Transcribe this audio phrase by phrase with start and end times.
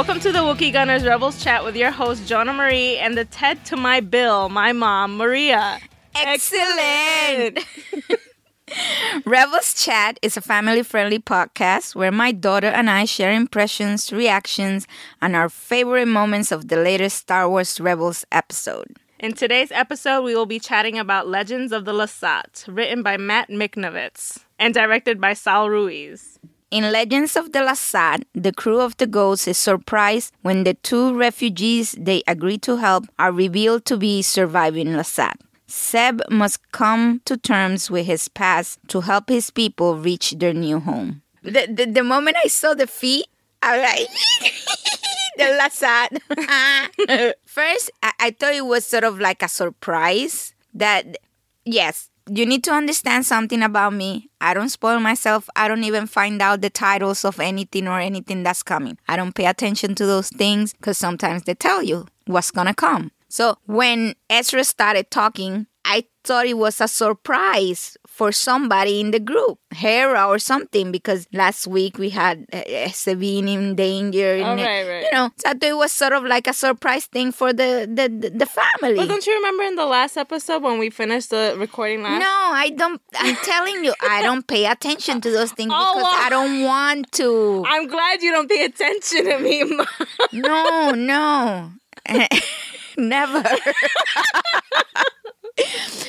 [0.00, 3.62] Welcome to the Wookie Gunners Rebels Chat with your host, Jonah Marie, and the Ted
[3.66, 5.78] to my Bill, my mom, Maria.
[6.14, 7.58] Excellent.
[9.26, 14.86] Rebels Chat is a family friendly podcast where my daughter and I share impressions, reactions,
[15.20, 18.96] and our favorite moments of the latest Star Wars Rebels episode.
[19.18, 23.50] In today's episode, we will be chatting about Legends of the Lasat, written by Matt
[23.50, 26.38] Michnovetz and directed by Saul Ruiz.
[26.70, 31.12] In Legends of the Lasat, the crew of the Ghost is surprised when the two
[31.16, 35.34] refugees they agree to help are revealed to be surviving Lasat.
[35.68, 40.78] Zeb must come to terms with his past to help his people reach their new
[40.78, 41.22] home.
[41.42, 43.26] The, the, the moment I saw the feet,
[43.62, 44.08] I was like,
[45.38, 47.34] the Lasat.
[47.46, 51.16] First, I, I thought it was sort of like a surprise that,
[51.64, 54.30] yes, you need to understand something about me.
[54.40, 55.48] I don't spoil myself.
[55.56, 58.98] I don't even find out the titles of anything or anything that's coming.
[59.08, 63.10] I don't pay attention to those things because sometimes they tell you what's gonna come.
[63.28, 69.18] So when Ezra started talking, I thought it was a surprise for somebody in the
[69.18, 74.42] group, Hera or something, because last week we had uh, Sabine in danger.
[74.44, 75.04] Oh, right, right.
[75.04, 78.44] You know, so it was sort of like a surprise thing for the the, the,
[78.44, 78.98] family.
[78.98, 82.20] Well, don't you remember in the last episode when we finished the recording last?
[82.20, 83.00] No, I don't.
[83.16, 86.26] I'm telling you, I don't pay attention to those things Oh, because wow.
[86.26, 87.64] I don't want to.
[87.66, 89.86] I'm glad you don't pay attention to me, Mom.
[90.32, 91.72] No, no,
[92.98, 93.42] never.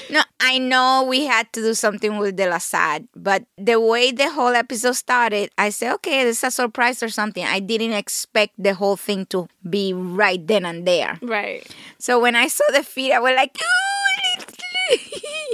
[0.09, 4.29] no, I know we had to do something with De Lasat, but the way the
[4.29, 7.45] whole episode started, I said, okay, this is a surprise or something.
[7.45, 11.17] I didn't expect the whole thing to be right then and there.
[11.21, 11.65] right.
[11.99, 13.65] So when I saw the feet, I was like, "Ooh."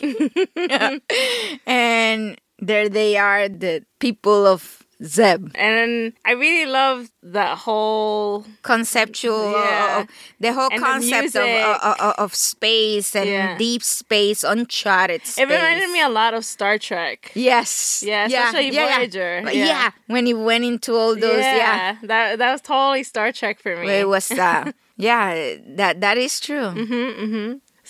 [1.65, 5.51] and there they are, the people of Zeb.
[5.55, 9.97] And I really love that whole Conceptual, Yeah.
[10.01, 10.05] uh,
[10.39, 13.57] the whole And the concept of, uh, uh, of space and Yeah.
[13.57, 15.37] deep space, uncharted space.
[15.37, 17.31] It reminded me a lot of Star Trek.
[17.35, 18.03] Yes.
[18.05, 19.41] Yeah, especially Voyager.
[19.43, 19.65] But Yeah.
[19.65, 19.89] yeah.
[20.07, 23.87] when he went into all those, yeah, that that was totally Star Trek for me.
[23.89, 26.73] it was, uh, yeah, that that is true.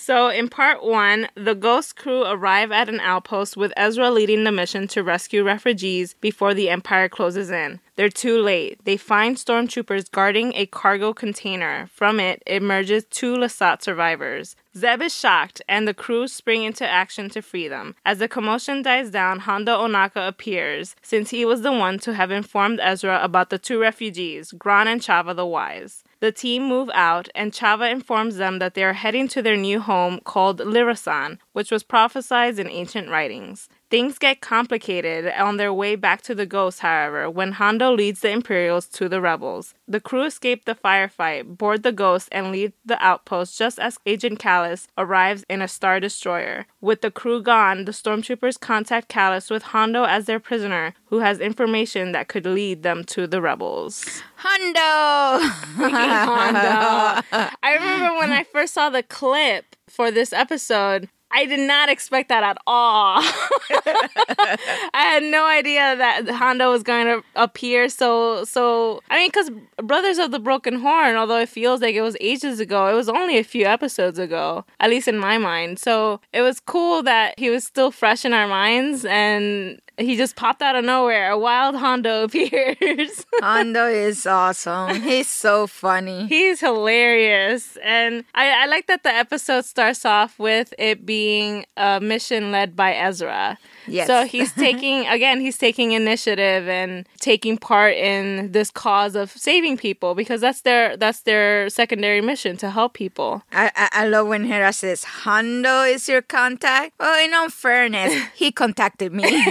[0.08, 4.50] So, in part one, the Ghost crew arrive at an outpost with Ezra leading the
[4.50, 7.80] mission to rescue refugees before the Empire closes in.
[7.96, 8.82] They're too late.
[8.86, 11.90] They find stormtroopers guarding a cargo container.
[11.92, 14.56] From it emerges two Lasat survivors.
[14.74, 17.94] Zeb is shocked, and the crew spring into action to free them.
[18.06, 22.30] As the commotion dies down, Hondo Ohnaka appears, since he was the one to have
[22.30, 26.02] informed Ezra about the two refugees, Gron and Chava the Wise.
[26.20, 29.80] The team move out, and Chava informs them that they are heading to their new
[29.80, 33.68] home called Lira San, which was prophesied in ancient writings.
[33.90, 38.30] Things get complicated on their way back to the Ghost, however, when Hondo leads the
[38.30, 39.72] Imperials to the rebels.
[39.86, 44.38] The crew escape the firefight, board the Ghost, and leave the outpost just as Agent
[44.40, 46.66] Kallus arrives in a Star Destroyer.
[46.82, 51.40] With the crew gone, the stormtroopers contact Kallus with Hondo as their prisoner, who has
[51.40, 54.04] information that could lead them to the rebels.
[54.36, 55.48] Hondo.
[55.78, 57.22] Hondo.
[57.62, 61.08] I remember when I first saw the clip for this episode.
[61.30, 63.20] I did not expect that at all.
[63.20, 64.56] I
[64.94, 69.00] had no idea that Hondo was going to appear so so.
[69.10, 69.50] I mean, because
[69.82, 73.08] Brothers of the Broken Horn, although it feels like it was ages ago, it was
[73.08, 75.78] only a few episodes ago, at least in my mind.
[75.78, 80.36] So it was cool that he was still fresh in our minds, and he just
[80.36, 81.30] popped out of nowhere.
[81.30, 83.26] A wild Hondo appears.
[83.40, 85.02] Hondo is awesome.
[85.02, 86.26] He's so funny.
[86.28, 87.76] He's hilarious.
[87.82, 92.76] And I, I like that the episode starts off with it being a mission led
[92.76, 93.58] by Ezra.
[93.86, 94.06] Yes.
[94.06, 99.76] So he's taking, again, he's taking initiative and taking part in this cause of saving
[99.78, 103.42] people because that's their that's their secondary mission to help people.
[103.52, 106.94] I, I, I love when Hera says, Hondo is your contact.
[107.00, 109.44] Well, in all fairness, he contacted me.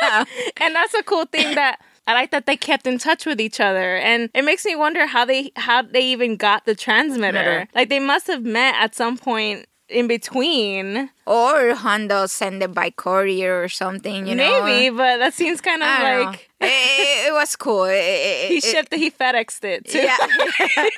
[0.60, 3.60] and that's a cool thing that I like that they kept in touch with each
[3.60, 7.66] other, and it makes me wonder how they how they even got the transmitter.
[7.74, 12.90] Like they must have met at some point in between, or Hondo sent it by
[12.90, 14.62] courier or something, you know?
[14.64, 14.96] maybe.
[14.96, 16.30] But that seems kind of I don't know.
[16.30, 17.84] like it, it- it was cool.
[17.84, 19.98] It- it- he it- shipped, he FedExed it too.
[19.98, 20.16] Yeah.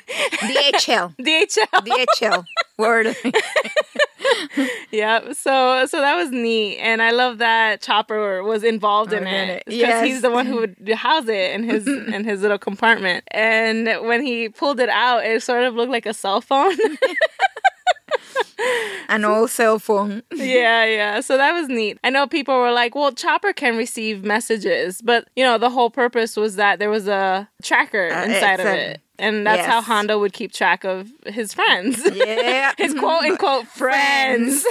[0.79, 1.15] DHL.
[1.17, 1.67] DHL.
[1.73, 2.45] DHL.
[2.79, 3.17] Word.
[4.91, 5.33] yeah.
[5.33, 9.63] So so that was neat, and I love that Chopper was involved in it it.
[9.67, 10.05] because Yes.
[10.07, 13.25] he's the one who would house it in his in his little compartment.
[13.31, 16.77] And when he pulled it out, it sort of looked like a cell phone.
[19.09, 20.23] An old cell phone.
[20.35, 21.21] yeah, yeah.
[21.21, 21.99] So that was neat.
[22.03, 25.91] I know people were like, well, Chopper can receive messages, but you know, the whole
[25.91, 29.01] purpose was that there was a tracker Uh, inside of it.
[29.19, 29.87] And that's how Yes.
[29.87, 32.03] Hondo would keep track of his friends.
[32.15, 32.73] Yeah.
[32.77, 34.65] his quote unquote friends.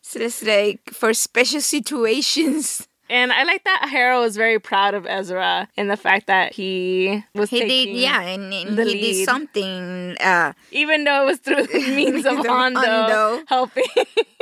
[0.00, 2.86] So it's like for special situations.
[3.12, 7.22] And I like that Hera was very proud of Ezra and the fact that he
[7.34, 9.00] was He did, yeah, and, and he lead.
[9.02, 10.16] did something.
[10.18, 13.44] Uh, even though it was through the means of Of Hondo, Hondo.
[13.48, 13.84] helping.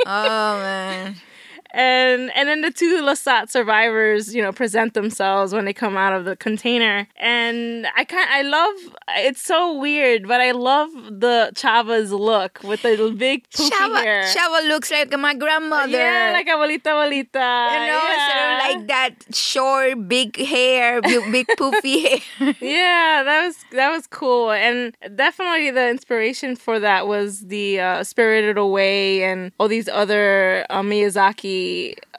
[0.05, 1.15] oh man,
[1.73, 6.13] and and then the two Lasat survivors, you know, present themselves when they come out
[6.13, 7.07] of the container.
[7.17, 12.81] And I kind I love it's so weird, but I love the Chava's look with
[12.81, 14.23] the big poofy Chava, hair.
[14.25, 15.91] Chava looks like my grandmother.
[15.91, 17.71] Yeah, like abuelita abuelita.
[17.71, 18.27] you know, yeah.
[18.27, 22.55] sort of like that short, big hair, big, big poofy hair.
[22.59, 28.03] yeah, that was that was cool, and definitely the inspiration for that was the uh,
[28.03, 31.60] Spirited Away and all these other uh, Miyazaki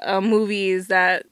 [0.03, 1.27] uh, movies that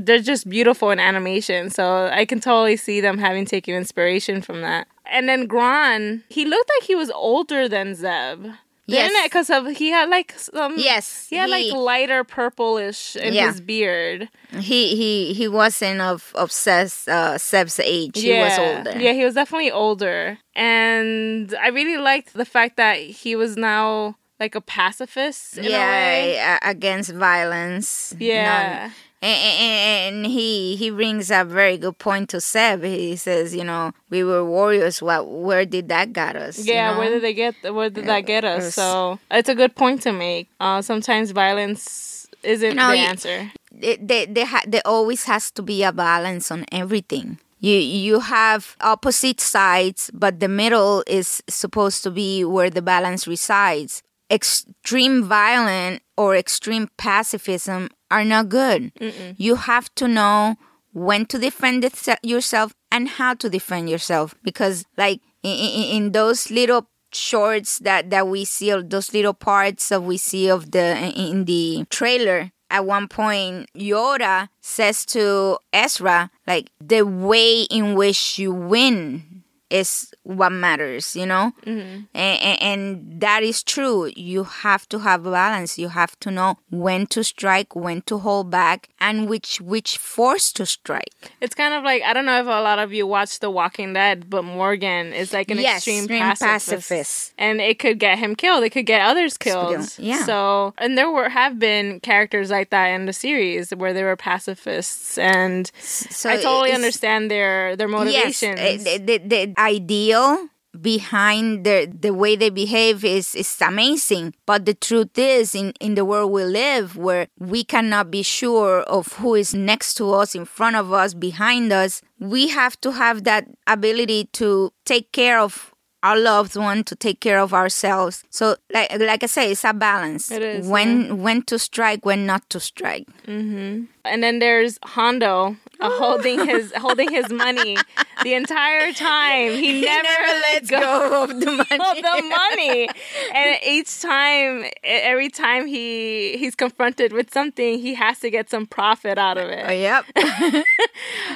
[0.00, 1.70] they're just beautiful in animation.
[1.70, 4.88] So I can totally see them having taken inspiration from that.
[5.06, 8.46] And then Gron, he looked like he was older than Zeb.
[8.88, 9.08] Yes.
[9.10, 9.26] Didn't it?
[9.30, 13.50] Because of he had like some Yes, he had like lighter purplish in Yeah.
[13.50, 14.28] his beard.
[14.60, 18.14] he he he wasn't of of Zeb's, uh, Zeb's age.
[18.20, 18.94] He was older.
[18.98, 20.38] Yeah, he was definitely older.
[20.54, 25.68] And I really liked the fact that he was now like a pacifist in a
[25.68, 26.34] way.
[26.34, 28.14] yeah, a- against violence.
[28.18, 28.84] Yeah.
[28.84, 28.92] None-
[29.22, 32.84] and, he he brings a very good point to Zeb.
[32.84, 35.00] He says, you know, we were warriors.
[35.02, 35.26] What?
[35.28, 36.58] Where did that get us?
[36.64, 36.98] you Yeah, know?
[36.98, 38.74] where did they get where did that get us?
[38.74, 40.48] So it's a good point to make.
[40.60, 43.50] Uh, sometimes violence isn't the answer.
[43.72, 47.38] There, there, there, ha- there always has to be a balance on everything.
[47.58, 53.26] You you have opposite sides, but the middle is supposed to be where the balance
[53.26, 54.02] resides.
[54.30, 58.92] Extreme violence or extreme pacifism are not good.
[59.36, 60.56] You have to know
[60.92, 61.88] when to defend
[62.22, 68.26] yourself and how to defend yourself because, like in, in, those little shorts that that
[68.28, 72.86] we see, or those little parts that we see of the in the trailer, at
[72.86, 79.35] one point Yoda says to Ezra, like the way in which you win
[79.70, 81.52] is what matters, you know?
[81.64, 84.10] And, and, and that is true.
[84.16, 85.78] You have to have balance.
[85.78, 90.52] You have to know when to strike, when to hold back, and which which force
[90.52, 91.10] to strike.
[91.40, 93.92] It's kind of like I don't know if a lot of you watch The Walking
[93.92, 96.66] Dead, but Morgan is like an Yes, extreme, extreme pacifist.
[96.70, 97.32] pacifist.
[97.38, 98.62] and it could get him killed.
[98.64, 99.96] It could get others killed.
[99.98, 100.24] Yeah.
[100.24, 104.16] So, and there were have been characters like that in the series where they were
[104.16, 108.60] pacifists, and So I totally understand their their motivations.
[108.60, 110.48] Yes, uh, the, the, the ideal
[110.80, 114.34] behind the the way they behave is is amazing.
[114.46, 118.80] But the truth is, in in the world we live, where we cannot be sure
[118.82, 122.92] of who is next to us, in front of us, behind us, we have to
[122.92, 128.22] have that ability to take care of our loved one to take care of ourselves.
[128.30, 130.30] So like like i say it's a balance.
[130.30, 133.86] It is, when when to strike when not to strike mm-hmm.
[134.06, 137.76] And then there's Hondo uh, holding his holding his money
[138.22, 139.52] the entire time.
[139.52, 140.08] He never,
[140.52, 142.88] lets go of the money of the money.
[143.34, 148.66] And each time, every time he he's confronted with something, he has to get some
[148.66, 149.80] profit out of Oh, it.
[149.80, 150.04] yep.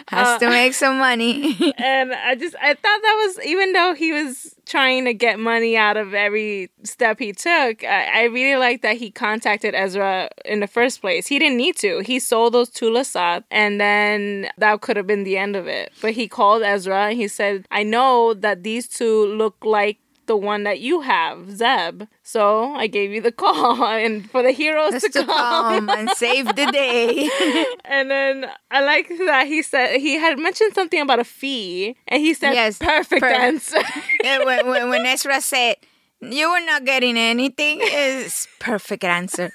[0.08, 1.56] Has to make some money.
[1.78, 5.76] And I just I thought that was even though he was trying to get money
[5.76, 10.60] out of every step he took, I, I really like that he contacted Ezra in
[10.60, 11.26] the first place.
[11.26, 11.98] He didn't need to.
[12.00, 15.92] He sold those to Lasat, and then that could have been the end of it.
[16.00, 19.98] But he called Ezra and he said, "I know that these two look like."
[20.30, 22.04] The one that you have, Zeb.
[22.22, 26.46] So I gave you the call, and for the heroes to to come and save
[26.54, 27.26] the day.
[27.84, 32.22] And then I like that he said he had mentioned something about a fee, and
[32.22, 33.82] he said, Yes, "Perfect per- answer."
[34.22, 35.74] Yeah, when, when, when Ezra said,
[36.22, 39.50] You were not getting anything, is perfect answer.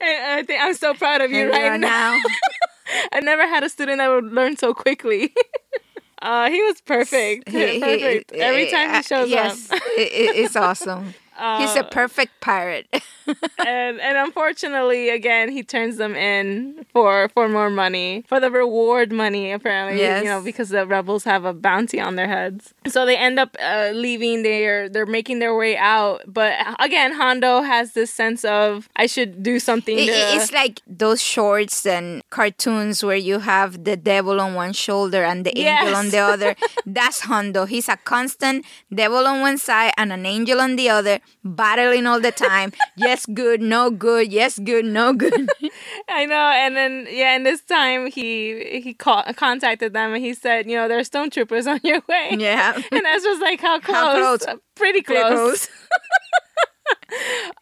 [0.00, 2.14] And I think I'm so proud of you And right right now.
[2.14, 2.22] now.
[3.12, 5.34] I never had a student that would learn so quickly.
[6.22, 7.48] Uh, he was perfect.
[7.48, 8.32] he- he- perfect.
[8.32, 9.80] Every time he uh, shows yes, up.
[9.98, 11.14] it- it's awesome.
[11.58, 12.86] He's a perfect pirate.
[13.58, 19.12] and and unfortunately, again, he turns them in for for more money for the reward
[19.12, 19.52] money.
[19.52, 20.22] Apparently, Yes.
[20.24, 22.74] you know, because the rebels have a bounty on their heads.
[22.86, 24.42] So they end up uh, leaving.
[24.42, 26.22] They're they're making their way out.
[26.26, 29.98] But again, Hondo has this sense of I should do something.
[29.98, 34.72] It- to, it's like those shorts and cartoons where you have the devil on one
[34.72, 36.56] shoulder and the angel on the other.
[36.86, 37.64] That's Hondo.
[37.66, 41.20] He's a constant devil on one side and an angel on the other.
[41.44, 42.72] battling all the time.
[42.96, 44.32] yes, good, no good.
[44.32, 45.48] Yes, good, no good.
[46.08, 46.34] I know.
[46.54, 50.76] And then yeah, and this time he he call, contacted them and he said, you
[50.76, 52.36] know, there's stone troopers on your way.
[52.38, 52.72] yeah.
[52.92, 53.94] And Ezra's like, how close?
[53.96, 54.46] How close?
[54.46, 55.20] "Uh, Pretty close.
[55.22, 55.68] Pretty close.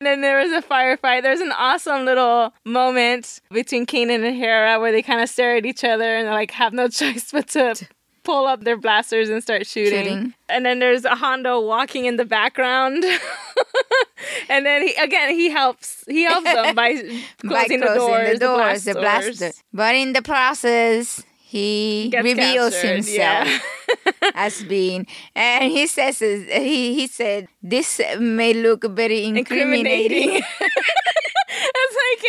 [0.01, 1.23] And then there was a firefight.
[1.23, 5.67] There's an awesome little moment between Kanan and Hera where they kind of stare at
[5.67, 7.75] each other and like have no choice but to
[8.31, 10.05] pull up their blasters and start shooting.
[10.05, 10.35] Shooting.
[10.49, 13.05] And then there's a Hondo walking in the background.
[14.49, 16.95] and then he, again he helps he helps them by
[17.41, 19.59] closing, By the doors, the doors, the the blast blaster.
[19.73, 24.31] But in the process, he Gets reveals captured, himself yeah.
[24.35, 30.37] as being, and he says, he he said, this may look very incriminating.
[30.37, 30.43] incriminating.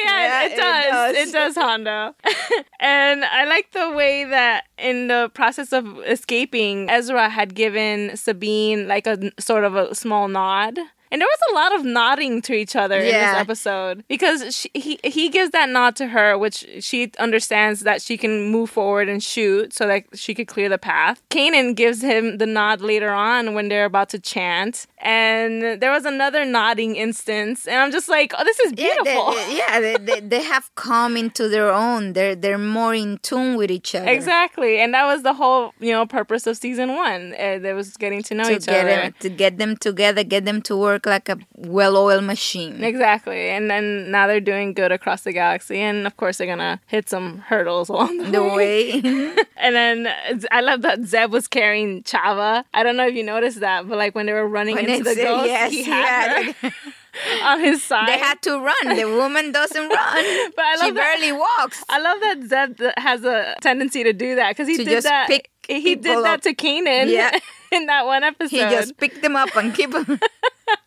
[0.06, 0.86] Yeah, it, it does.
[0.92, 1.16] does.
[1.28, 2.16] It does, Hondo.
[2.80, 8.88] and I like the way that in the process of escaping, Ezra had given Sabine
[8.88, 10.78] like a sort of a small nod.
[11.12, 14.70] And there was a lot of nodding to each other in this episode because she,
[14.74, 19.10] he he gives that nod to her, which she understands that she can move forward
[19.10, 21.22] and shoot so that she could clear the path.
[21.30, 26.06] Kanan gives him the nod later on when they're about to chant, and there was
[26.06, 29.32] another nodding instance, and I'm just like, oh, this is Yeah, beautiful.
[29.34, 32.14] they, yeah, they, they, they have come into their own.
[32.14, 34.08] They're they're more in tune with each other.
[34.10, 37.34] Exactly, and that was the whole you know purpose of season one.
[37.38, 38.96] Uh, they was getting to know To each get other.
[39.02, 42.84] them, to get them together, get them to work like a well-oiled machine.
[42.84, 46.80] Exactly, and then now they're doing good across the galaxy, and of course they're gonna
[46.88, 49.02] hit some hurdles along the, The way.
[49.02, 50.10] way, And then
[50.52, 52.64] I love that Zeb was carrying Chava.
[52.74, 55.04] I don't know if you noticed that, but like when they were running When into
[55.04, 56.72] the ghost, yes, he had her
[57.44, 58.08] on his side.
[58.08, 58.96] they had to run.
[58.96, 60.52] The woman doesn't run.
[60.56, 61.84] But I she love that- barely walks.
[61.90, 62.44] I love that
[62.78, 65.30] Zeb has a tendency to do that because he To did that.
[65.68, 66.42] he did that up.
[66.42, 67.38] to Kanan Yeah.
[67.72, 68.50] in that one episode.
[68.50, 70.20] He just picked them up and keep them.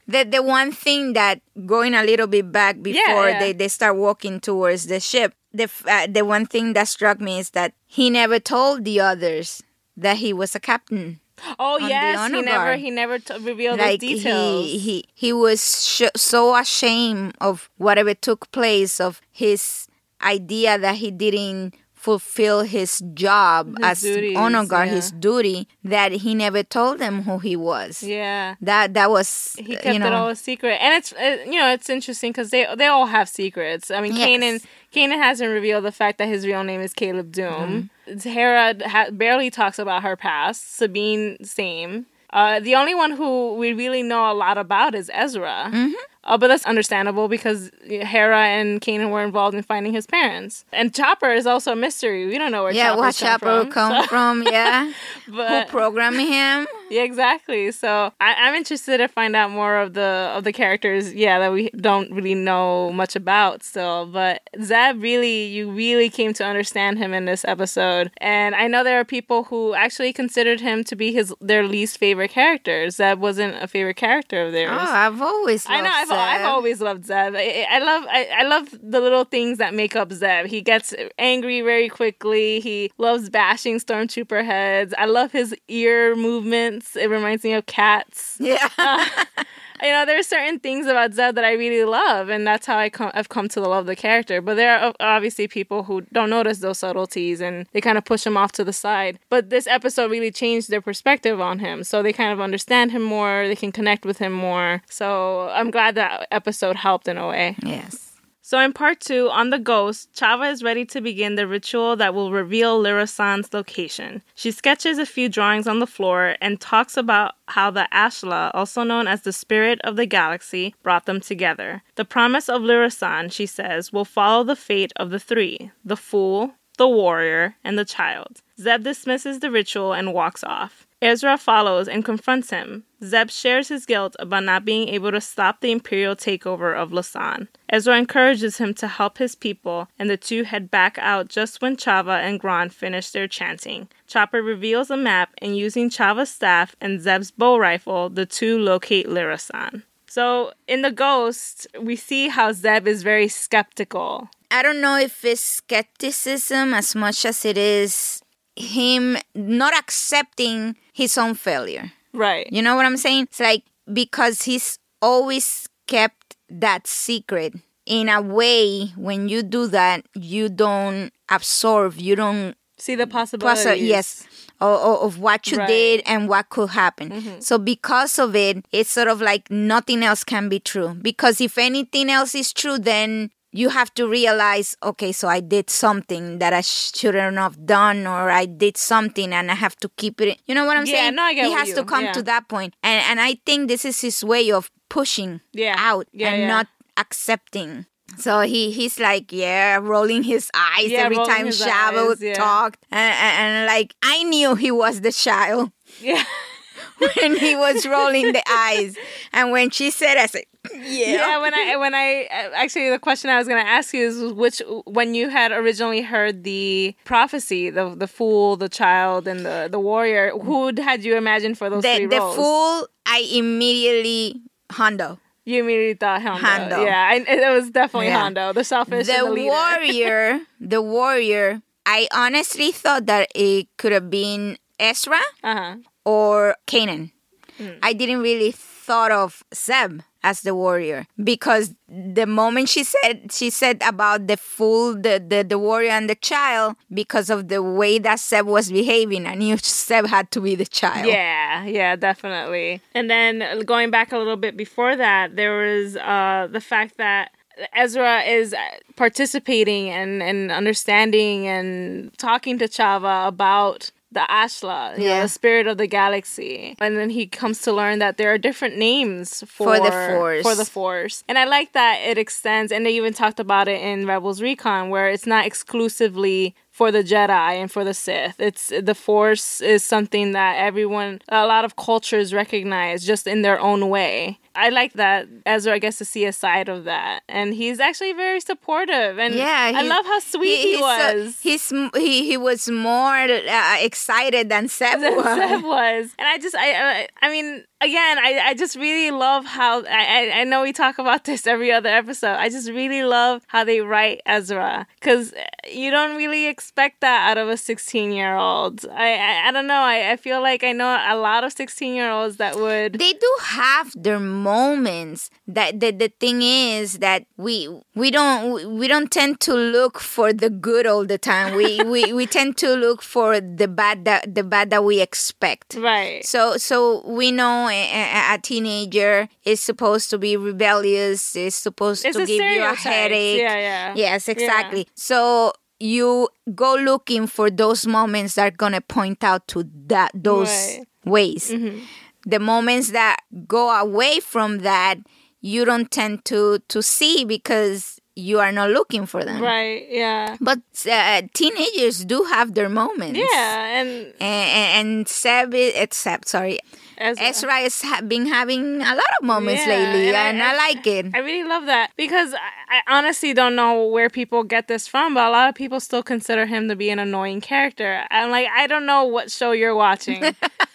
[0.06, 3.38] The the one thing that going a little bit back before yeah.
[3.38, 7.38] they, they start walking towards the ship, the uh, the one thing that struck me
[7.38, 9.62] is that he never told the others
[9.96, 11.20] that he was a captain.
[11.58, 14.64] oh yes, he never he never t- revealed like those details.
[14.64, 19.88] he he he was sh- so ashamed of whatever took place of his
[20.22, 24.96] idea that he didn't fulfill his job His as duties, honor guard yeah.
[24.96, 28.56] his duty that he never told them who he was yeah.
[28.60, 31.38] that that was He uh, kept you know it all a secret, and it's uh,
[31.46, 33.90] you know it's interesting because they they all have secrets.
[33.90, 34.28] I mean, Yes.
[34.28, 34.54] Kanan
[34.94, 37.88] Kanan hasn't revealed the fact that his real name is Caleb Dume.
[38.06, 38.28] Mm-hmm.
[38.28, 40.76] Hera ha- barely talks about her past.
[40.76, 42.04] Sabine, same.
[42.30, 45.70] Uh, the only one who we really know a lot about is Ezra.
[45.72, 45.92] Mm-hmm.
[46.24, 50.64] Uh, but that's understandable because Hera and Kanan were involved in finding his parents.
[50.72, 52.26] And Chopper is also a mystery.
[52.26, 54.92] We don't know where yeah come chopper from, come so- from yeah
[55.26, 57.70] who programmed him yeah, exactly.
[57.72, 61.12] So I, I'm interested to find out more of the of the characters.
[61.14, 64.06] Yeah, that we don't really know much about still.
[64.06, 68.10] But Zeb really, you really came to understand him in this episode.
[68.18, 71.98] And I know there are people who actually considered him to be his their least
[71.98, 72.88] favorite character.
[72.90, 74.70] Zeb wasn't a favorite character of theirs.
[74.72, 75.90] oh i've always I know.
[75.90, 77.34] loved I've, I've always loved Zeb.
[77.36, 78.04] I, I love.
[78.08, 80.46] I, I love the little things that make up Zeb.
[80.46, 82.60] He gets angry very quickly.
[82.60, 84.94] He loves bashing stormtrooper heads.
[84.98, 86.96] I love his ear movements.
[86.96, 88.36] It reminds me of cats.
[88.40, 89.06] yeah uh,
[89.84, 92.88] You know, there's certain things about Zeb that I really love, and that's how I
[92.88, 94.40] come, I've come to love the character.
[94.40, 98.26] But there are obviously people who don't notice those subtleties, and they kind of push
[98.26, 99.18] him off to the side.
[99.28, 103.02] But this episode really changed their perspective on him, so they kind of understand him
[103.02, 103.46] more.
[103.46, 104.82] They can connect with him more.
[104.88, 107.56] So I'm glad that episode helped in a way.
[107.62, 108.13] yes
[108.46, 112.12] So in part two, on the ghost, Chava is ready to begin the ritual that
[112.12, 114.20] will reveal Lira San's location.
[114.34, 118.82] She sketches a few drawings on the floor and talks about how the Ashla, also
[118.82, 121.82] known as the spirit of the galaxy, brought them together.
[121.94, 125.96] The promise of Lira San, she says, will follow the fate of the three, the
[125.96, 128.42] fool, the warrior, and the child.
[128.60, 130.86] Zeb dismisses the ritual and walks off.
[131.04, 132.84] Ezra follows and confronts him.
[133.04, 137.48] Zeb shares his guilt about not being able to stop the imperial takeover of Lasan.
[137.68, 141.76] Ezra encourages him to help his people, and the two head back out just when
[141.76, 143.86] Chava and Gran finish their chanting.
[144.06, 149.06] Chopper reveals a map, and using Chava's staff and Zeb's bow rifle, the two locate
[149.06, 149.82] Lira San.
[150.06, 154.30] So, in The Ghost, we see how Zeb is very skeptical.
[154.50, 158.22] I don't know if it's skepticism as much as it is
[158.56, 161.92] him not accepting his own failure.
[162.12, 162.46] Right.
[162.52, 163.24] You know what I'm saying?
[163.24, 167.54] It's like because he's always kept that secret.
[167.86, 173.64] In a way, when you do that, you don't absorb, you don't See the possibilities.
[173.66, 174.26] possi- yes
[174.60, 174.66] o-
[175.02, 175.68] o- of what you Right.
[175.68, 177.38] did and what could happen mm-hmm.
[177.40, 181.56] so because of it it's sort of like nothing else can be true because if
[181.56, 183.30] anything else is true then
[183.60, 188.28] you have to realize okay so i did something that i shouldn't have done or
[188.30, 191.14] i did something and i have to keep it you know what i'm Yeah, saying
[191.14, 192.12] no, I get he has you- to come yeah.
[192.18, 195.76] to that point and and i think this is his way of pushing Yeah.
[195.78, 197.86] out Yeah, and not accepting
[198.18, 202.34] so he he's like yeah rolling his eyes every time his Shaba eyes, yeah.
[202.34, 205.70] talked and, and, and like i knew he was the child
[206.00, 206.22] Yeah.
[206.98, 208.96] when he was rolling the eyes
[209.32, 213.30] and when she said i said yeah, Yeah, when I when I actually the question
[213.30, 217.70] I was going to ask you is which when you had originally heard the prophecy,
[217.70, 221.82] the the fool, the child, and the the warrior, who had you imagined for those
[221.82, 222.36] the, three the roles?
[222.36, 224.40] fool i immediately
[224.72, 226.40] hondo You immediately thought Hondo.
[226.46, 226.84] Hondo.
[226.84, 228.20] Yeah, I, it was definitely Yeah.
[228.20, 234.08] Hondo, the selfish the the warrior the warrior i honestly thought that it could have
[234.08, 235.76] been ezra Uh-huh.
[236.04, 237.12] or Kanan.
[237.58, 237.76] Hmm.
[237.82, 243.50] I didn't really thought of Zeb as the warrior because the moment she said she
[243.50, 247.98] said about the fool, the, the, the warrior and the child, because of the way
[247.98, 251.06] that Zeb was behaving, I knew Zeb had to be the child.
[251.06, 252.80] Yeah, yeah, definitely.
[252.94, 257.30] And then going back a little bit before that, there was uh, the fact that
[257.74, 258.54] Ezra is
[258.96, 265.66] participating and, and understanding and talking to Chava about the Ashla, you know, the spirit
[265.66, 266.76] of the galaxy.
[266.80, 270.42] And then he comes to learn that there are different names for, For the Force.
[270.42, 271.24] For the Force.
[271.28, 274.88] And I like that it extends, and they even talked about it in Rebels Recon,
[274.88, 278.40] where it's not exclusively for the Jedi and for the Sith.
[278.40, 283.60] It's the Force is something that everyone, a lot of cultures recognize just in their
[283.60, 284.38] own way.
[284.56, 288.40] I like that Ezra gets to see a side of that, and he's actually very
[288.40, 289.18] supportive.
[289.18, 291.38] And Yeah, I love how sweet he, so- was.
[291.40, 295.24] he's he he was more uh, excited than Seb than was.
[295.24, 296.14] Seth was.
[296.18, 300.30] And I just, I, I, I mean, again, I, I just really love how I,
[300.34, 302.36] I, I know we talk about this every other episode.
[302.36, 305.32] I just really love how they write Ezra because
[305.70, 308.84] you don't really expect that out of a 16 year old.
[308.90, 309.82] I, I, I don't know.
[309.82, 312.94] I, I feel like I know a lot of 16 year olds that would.
[312.94, 318.86] they do have their moments that the, the thing is that we we don't we
[318.86, 321.54] don't tend to look for the good all the time.
[321.56, 325.74] We we, we tend to look for the bad that the bad that we expect.
[325.74, 326.24] Right.
[326.24, 332.16] so so we know a, a, teenager is supposed to be rebellious is supposed It's
[332.16, 333.94] to give you a headache Yeah, yeah.
[333.96, 334.86] yes exactly.
[334.94, 340.48] So you go looking for those moments that are gonna point out to that those
[340.48, 340.86] Right.
[341.04, 341.80] ways mm-hmm.
[342.26, 344.96] The moments that go away from that
[345.40, 349.86] you don't tend to to see because you are not looking for them Right.
[349.90, 350.36] Yeah.
[350.40, 350.60] but
[350.90, 353.80] uh, teenagers do have their moments Yeah.
[353.80, 356.60] And and, and, Zeb, is, Zeb, sorry.
[356.96, 357.24] Ezra.
[357.26, 360.52] Ezra has ha- been having a lot of moments Yeah, lately, and I- and I,
[360.52, 361.06] I- like it.
[361.12, 365.14] I really love that because I, I honestly don't know where people get this from,
[365.14, 368.04] but a lot of people still consider him to be an annoying character.
[368.12, 370.22] I'm like, I don't know what show you're watching.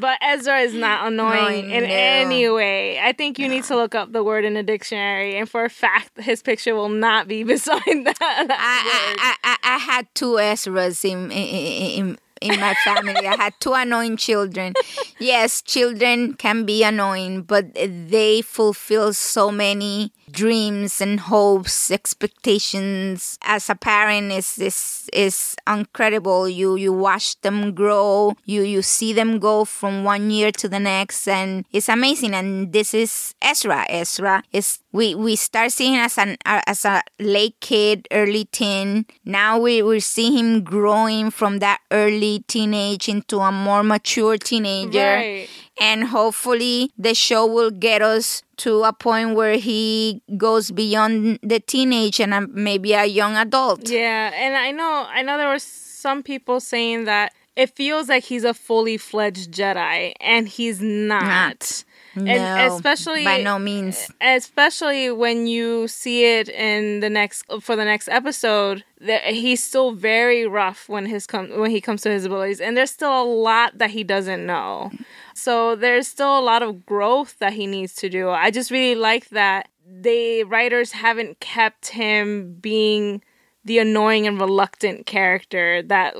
[0.00, 1.88] but Ezra is not annoying No, in no.
[1.90, 2.98] any way.
[2.98, 5.70] I think you need to look up the word in the dictionary, and for a
[5.70, 8.16] fact, his picture will not be beside that.
[8.18, 8.56] that.
[8.58, 13.26] I, I, I, I had two Ezras in, in, in, in my family.
[13.26, 14.74] I had two annoying children.
[15.18, 23.38] Yes, children can be annoying, but they fulfill so many dreams and hopes, expectations.
[23.42, 26.48] As a parent, is is is incredible.
[26.48, 28.34] You you watch them grow.
[28.44, 32.34] You you see them go from one year to the next, and it's amazing.
[32.34, 33.86] And this is Ezra.
[33.88, 39.06] Ezra is we we start seeing as an as a late kid, early teen.
[39.24, 45.14] Now we we see him growing from that early teenage into a more mature teenager
[45.14, 45.48] Right.
[45.80, 51.60] And hopefully the show will get us to a point where he goes beyond the
[51.60, 53.88] teenage and uh, maybe a young adult.
[53.88, 58.24] Yeah, and I know I know there were some people saying that it feels like
[58.24, 61.22] he's a fully fledged Jedi, and he's not.
[61.24, 61.84] Not.
[62.16, 64.08] And No, especially by no means.
[64.20, 69.90] especially when you see it in the next for the next episode that he's still
[69.92, 73.24] very rough when his com- when he comes to his abilities and there's still a
[73.24, 74.92] lot that he doesn't know
[75.34, 78.94] so there's still a lot of growth that he needs to do i just really
[78.94, 83.22] like that the writers haven't kept him being
[83.64, 86.16] the annoying and reluctant character that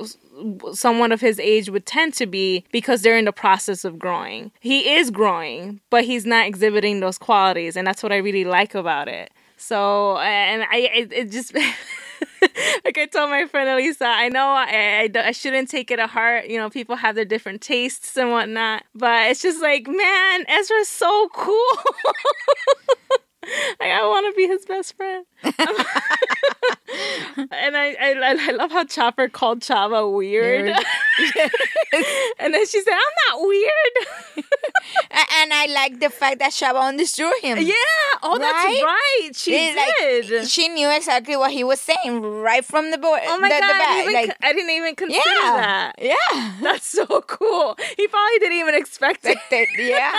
[0.73, 4.51] someone of his age would tend to be because they're in the process of growing.
[4.59, 8.75] He is growing, but he's not exhibiting those qualities, and that's what I really like
[8.75, 9.31] about it.
[9.57, 11.55] So, and I, it, it just.
[12.85, 16.07] like I told my friend Elisa, I know I, I, I shouldn't take it to
[16.07, 16.47] heart.
[16.47, 20.87] You know, people have their different tastes and whatnot, but it's just like, man, Ezra's
[20.87, 21.77] so cool.
[23.79, 25.25] like, I want to be his best friend.
[27.51, 28.13] and I, I
[28.47, 30.65] I love how Chopper called Chava weird.
[30.65, 30.77] Weird.
[32.39, 34.45] and then she said, "I'm not weird."
[35.37, 37.57] And I like the fact that Shaba understood him.
[37.59, 37.73] yeah.
[38.23, 38.81] Oh, that's Right?
[38.83, 39.29] right.
[39.35, 40.47] She It's like, did.
[40.49, 43.21] she knew exactly what he was saying right from the board.
[43.25, 43.69] oh my the, god!
[43.69, 45.93] the I, didn't even, like, I didn't even consider yeah, that.
[45.99, 47.77] yeah, That's so cool.
[47.97, 49.37] He probably didn't even expect it.
[49.77, 50.13] Yeah,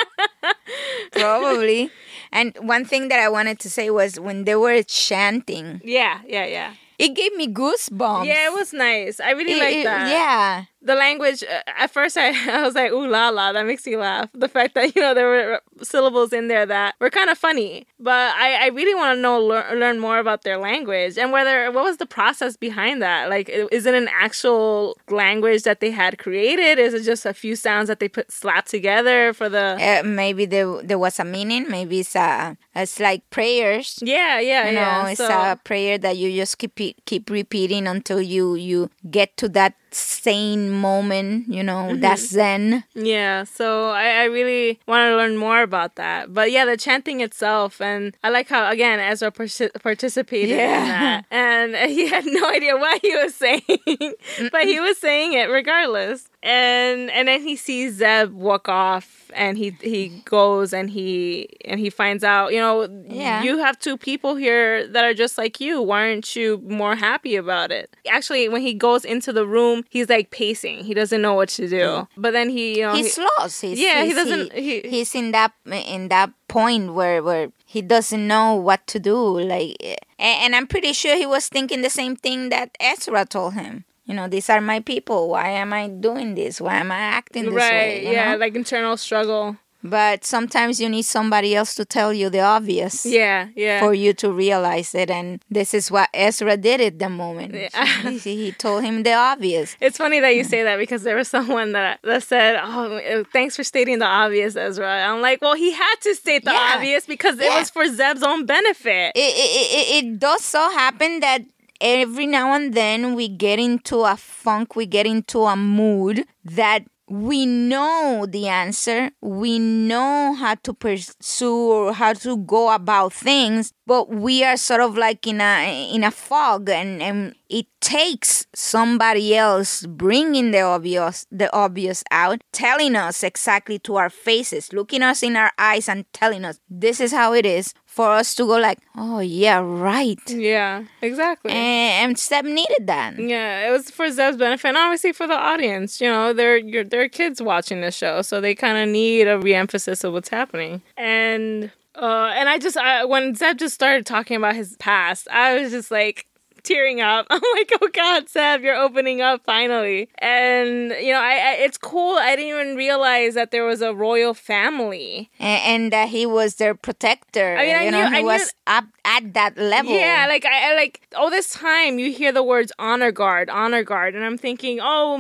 [1.13, 1.91] probably.
[2.33, 6.47] And one thing that I wanted to say was when they were chanting, Yeah, yeah,
[6.47, 6.75] yeah.
[6.99, 8.27] it gave me goosebumps.
[8.27, 9.21] Yeah, it was nice.
[9.21, 10.09] I really like that.
[10.09, 13.87] Yeah, the language uh, at first I, I was like ooh la la that makes
[13.87, 17.31] me laugh the fact that you know there were syllables in there that were kind
[17.31, 21.19] of funny but i, I really want to know lear, learn more about their language
[21.19, 25.81] and whether what was the process behind that like is it an actual language that
[25.81, 29.49] they had created is it just a few sounds that they put slapped together for
[29.49, 31.69] the uh, maybe there there was a meaning.
[31.69, 33.99] Maybe it's a it's like prayers.
[34.03, 37.87] yeah yeah you know, yeah it's so, a prayer that you just keep keep repeating
[37.87, 41.49] until you you get to that sane moment.
[41.49, 42.01] You know, Mm-hmm.
[42.01, 42.85] that zen.
[42.95, 46.33] Yeah, so I, I really want to learn more about that.
[46.35, 51.25] But yeah, the chanting itself, and I like how again Ezra partic- participated in that,
[51.31, 54.15] and he had no idea what he was saying,
[54.53, 56.29] but he was saying it regardless.
[56.43, 61.81] And and then he sees Zeb walk off, and he he goes and he and
[61.81, 63.43] he finds out, you know, Yeah.
[63.43, 65.83] you have two people here that are just like you.
[65.83, 67.91] Why aren't you more happy about it?
[68.09, 70.85] Actually, when he goes into the room, he's like pacing.
[70.85, 72.09] He doesn't know what to do.
[72.17, 73.61] But then he, you know, He's he- lost.
[73.63, 78.27] He's, Yeah, he doesn't- he- he's in that in that point where where he doesn't
[78.27, 79.17] know what to do.
[79.17, 79.77] Like,
[80.19, 83.85] and, I'm pretty sure he was thinking the same thing that Ezra told him.
[84.05, 85.31] You know, these are my people.
[85.31, 86.61] Why am I doing this?
[86.61, 88.13] Why am I acting this right, way?
[88.13, 88.39] yeah, know?
[88.39, 89.57] like internal struggle.
[89.91, 93.07] But sometimes you need somebody else to tell you the obvious.
[93.07, 93.81] Yeah, yeah.
[93.81, 97.55] For you to realize it, and this is what Ezra did at the moment.
[97.55, 97.85] Yeah.
[98.11, 99.77] he, he told him the obvious.
[99.81, 103.25] it's funny that you say that because there was someone that that said, "Oh, uh,
[103.33, 106.73] thanks for stating the obvious, Ezra." I'm like, "Well, he had to state the Yeah.
[106.75, 111.21] obvious because it was for Zeb's own benefit." it, it, it, it does so happen
[111.21, 111.43] that
[111.81, 116.85] every now and then we get into a funk, we get into a mood that
[117.09, 123.73] we know the answer, we know how to pursue or how to go about things,
[123.87, 128.47] but we are sort of like in a in a fog, and, and it takes
[128.55, 135.03] somebody else bringing the obvious the obvious out, telling us exactly to our faces, looking
[135.03, 138.45] us in our eyes, and telling us this is how it is for us to
[138.45, 140.21] go like, oh yeah, right.
[140.31, 141.51] yeah, exactly.
[141.51, 143.19] And, and Zeb needed that.
[143.19, 145.99] Yeah, it was for Zeb's benefit, and obviously for the audience.
[145.99, 149.39] You know, they're you're, they're kids watching the show, so they kind of need a
[149.39, 150.83] re-emphasis of what's happening.
[150.99, 155.59] And uh, and I just I, when Zeb just started talking about his past, I
[155.59, 156.27] was just like
[156.67, 157.27] tearing up.
[157.31, 160.09] I'm like, oh God, Zeb, you're opening up finally.
[160.19, 162.17] And you know, I, I it's cool.
[162.17, 165.31] I didn't even realize that there was a royal family.
[165.39, 167.57] And, and that he was their protector.
[167.57, 169.93] I mean, I you know, knew- he I knew- was up at that level.
[169.93, 173.85] Yeah, like I, I like all this time you hear the words honor guard, honor
[173.85, 175.17] guard, and I'm thinking, oh,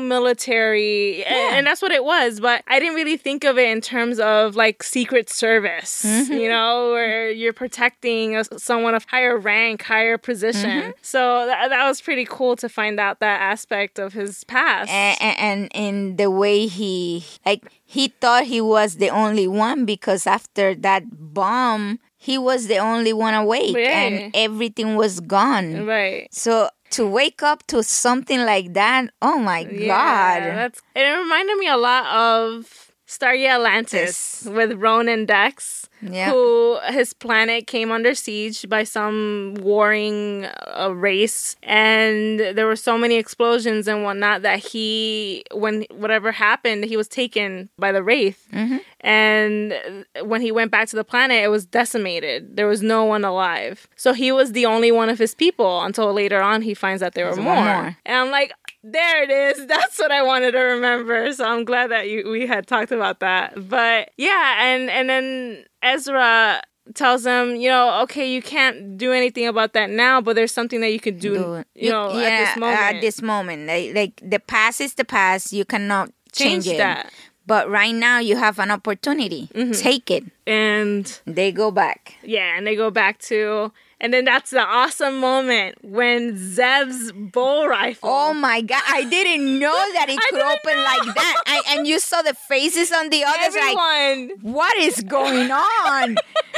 [0.46, 1.54] military, Yeah.
[1.56, 2.40] and, that's what it was.
[2.40, 6.32] But I didn't really think of it in terms of like secret service, Mm-hmm.
[6.32, 10.70] you know, where you're protecting a, someone of higher rank, higher position.
[10.70, 10.90] Mm-hmm.
[11.02, 14.88] So that, that was pretty cool to find out that aspect of his past.
[14.90, 20.26] and, and in the way he like he thought he was the only one because
[20.26, 26.28] after that bomb he was the only one awake and everything was gone right.
[26.32, 31.02] so to wake up to something like that oh my Yeah, god that's it.
[31.02, 34.46] Reminded me a lot of Stargate Atlantis Yes.
[34.52, 35.85] with Ronon Dex.
[36.02, 36.30] Yeah.
[36.30, 40.44] Who his planet came under siege by some warring
[40.78, 46.84] uh, race, and there were so many explosions and whatnot that he, when whatever happened,
[46.84, 48.76] he was taken by the wraith, Mm-hmm.
[49.00, 52.56] and when he went back to the planet, it was decimated.
[52.56, 56.12] There was no one alive, so he was the only one of his people until
[56.12, 57.54] later on he finds that there were more.
[57.64, 57.96] more.
[58.04, 58.52] And I'm like,
[58.92, 59.66] there it is.
[59.74, 61.32] That's what I wanted to remember.
[61.32, 63.68] So I'm glad that you we had talked about that.
[63.68, 66.62] But yeah, and and then Ezra
[66.94, 70.80] tells him, you know, okay, you can't do anything about that now, but there's something
[70.80, 72.80] that you could do, Do you know, yeah, at this moment.
[72.80, 76.78] at this moment like, like the past is the past you cannot change, Change it
[76.78, 77.10] that.
[77.44, 79.72] but right now you have an opportunity Mm-hmm.
[79.72, 84.50] take it and they go back yeah, and they go back to And then that's
[84.50, 88.10] the awesome moment when Zeb's bow rifle.
[88.12, 88.82] Oh my god!
[88.86, 91.42] I didn't know that it could open like that.
[91.46, 96.16] And, and you saw the faces on the others, like, what is going on?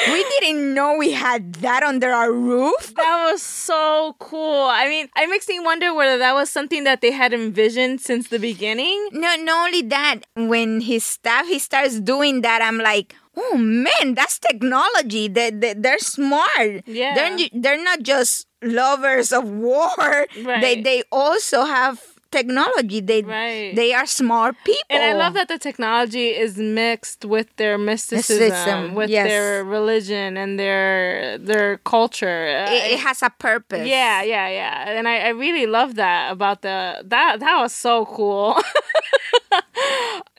[0.09, 2.95] we didn't know we had that under our roof.
[2.97, 4.65] that was so cool.
[4.65, 8.29] I mean, it makes me wonder whether that was something that they had envisioned since
[8.29, 9.09] the beginning.
[9.13, 14.15] No, not only that, when his staff he starts doing that, I'm like, oh man,
[14.15, 15.29] that's technology.
[15.29, 16.83] They, they they're smart.
[16.87, 17.15] Yeah.
[17.15, 20.27] they're they're not just lovers of war.
[20.45, 20.61] right.
[20.61, 23.01] They they also have technology.
[23.01, 23.75] They Right.
[23.75, 24.83] they are smart people.
[24.91, 29.27] And I love that the technology is mixed with their mysticism, Mysticism, with yes.
[29.29, 32.47] their religion and their their culture.
[32.69, 33.87] it, it has a purpose.
[33.87, 34.89] yeah, yeah, yeah.
[34.91, 38.57] And I, I really love that about the that that was so cool.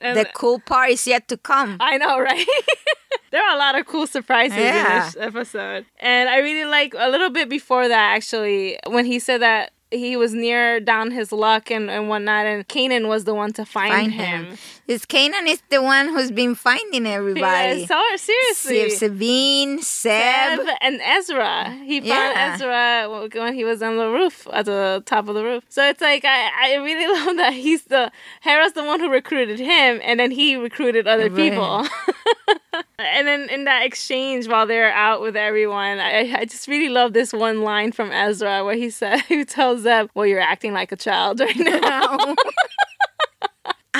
[0.00, 1.76] The cool part is yet to come.
[1.80, 2.46] I know, right?
[3.30, 5.84] there are a lot of cool surprises in this episode.
[5.98, 10.16] And I really like a little bit before that actually, when he said that he
[10.16, 13.92] was near down his luck and, and whatnot, and Kanan was the one to find,
[13.92, 14.44] Find him.
[14.46, 14.58] him.
[14.90, 17.82] Because Kanan is the one who's been finding everybody.
[17.82, 18.90] Yeah, so seriously.
[18.90, 20.58] Sabine, Zeb.
[20.58, 21.70] Zeb and Ezra.
[21.84, 22.54] He found Yeah.
[22.56, 25.62] Ezra when he was on the roof, at the top of the roof.
[25.68, 29.60] So it's like I, I really love that he's the Hera's the one who recruited
[29.60, 31.52] him, and then he recruited other Right.
[31.52, 31.86] people.
[32.98, 37.12] and then in that exchange while they're out with everyone, I, I just really love
[37.12, 40.90] this one line from Ezra where he said, "He tells Zeb, well, you're acting like
[40.90, 42.34] a child right now."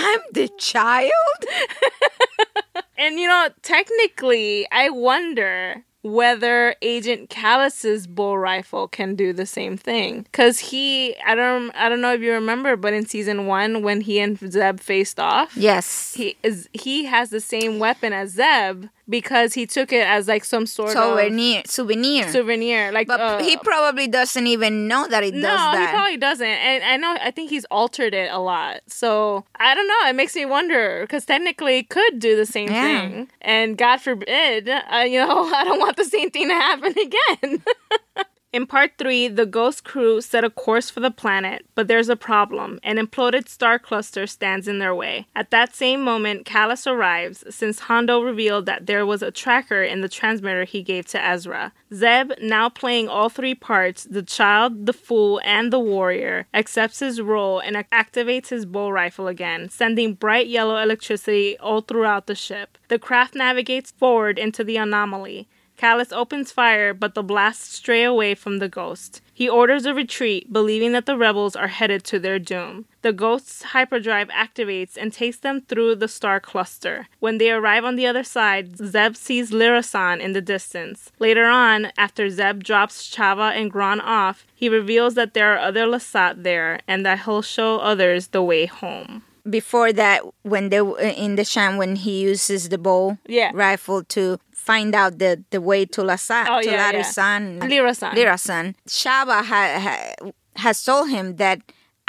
[0.02, 1.10] I'm the child.
[2.96, 9.78] And you know, technically, I wonder whether Agent Kallus's bull rifle can do the same
[9.78, 10.26] thing.
[10.32, 14.02] Cause he, I don't, I don't know if you remember, but in season one, when
[14.02, 16.12] he and Zeb faced off, Yes.
[16.14, 20.44] he is he has the same weapon as Zeb because he took it as like
[20.44, 21.62] some sort of souvenir.
[21.66, 22.28] Souvenir.
[22.30, 22.92] souvenir.
[22.92, 25.74] Like, but uh, he probably doesn't even know that it no, does that.
[25.74, 26.46] No, he probably doesn't.
[26.46, 28.80] And I know, I think he's altered it a lot.
[28.86, 30.08] So I don't know.
[30.08, 33.08] It makes me wonder because technically it could do the same Yeah.
[33.08, 33.28] thing.
[33.42, 36.94] And God forbid, uh, you know, I don't want the same thing to happen
[37.42, 37.62] again.
[38.52, 42.16] In part three, the Ghost crew set a course for the planet, but there's a
[42.16, 42.80] problem.
[42.82, 45.26] An imploded star cluster stands in their way.
[45.36, 50.00] At that same moment, Kallus arrives, since Hondo revealed that there was a tracker in
[50.00, 51.72] the transmitter he gave to Ezra.
[51.94, 57.20] Zeb, now playing all three parts the child, the fool, and the warrior, accepts his
[57.20, 62.78] role and activates his bow rifle again, sending bright yellow electricity all throughout the ship.
[62.88, 65.48] The craft navigates forward into the anomaly.
[65.80, 69.22] Kallus opens fire, but the blasts stray away from the ghost.
[69.32, 72.84] He orders a retreat, believing that the rebels are headed to their doom.
[73.00, 77.08] The ghost's hyperdrive activates and takes them through the star cluster.
[77.18, 81.10] When they arrive on the other side, Zeb sees Lira San in the distance.
[81.18, 85.86] Later on, after Zeb drops Chava and Gron off, he reveals that there are other
[85.86, 89.22] Lasat there and that he'll show others the way home.
[89.48, 90.80] Before that, when they
[91.16, 93.50] in the sham when he uses the bow Yeah.
[93.54, 94.38] rifle to
[94.70, 97.02] find out the, the way to Lasa Oh, to yeah, yeah.
[97.02, 97.42] Larisan.
[97.72, 98.14] Lira San.
[98.16, 98.66] Lirasan.
[98.98, 100.30] Shaba ha, ha,
[100.64, 101.58] has told him that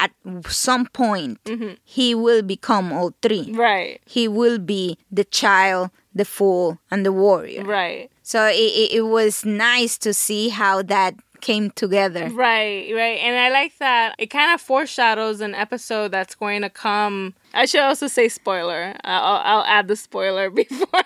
[0.06, 0.12] at
[0.48, 1.74] some point Mm-hmm.
[1.98, 3.48] he will become all three.
[3.68, 7.64] Right, He will be the child, the fool, and the warrior.
[7.80, 8.10] right.
[8.24, 12.26] So it, it, it was nice to see how that came together.
[12.30, 13.18] Right, right.
[13.26, 17.34] And I like that it kind of foreshadows an episode that's going to come.
[17.54, 18.96] I should also say spoiler.
[19.04, 21.04] I'll, I'll add the spoiler before.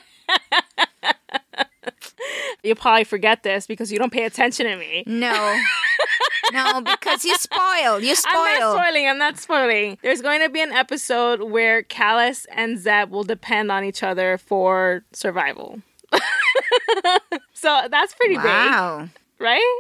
[2.65, 5.04] You'll probably forget this because you don't pay attention to me.
[5.06, 5.62] No.
[6.51, 7.99] no, because you spoil.
[8.01, 8.36] You spoiled.
[8.38, 9.08] I'm not spoiling.
[9.08, 9.97] I'm not spoiling.
[10.01, 14.38] There's going to be an episode where Kallus and Zeb will depend on each other
[14.39, 15.82] for survival.
[17.54, 19.10] so that's pretty big, Wow.
[19.39, 19.80] right?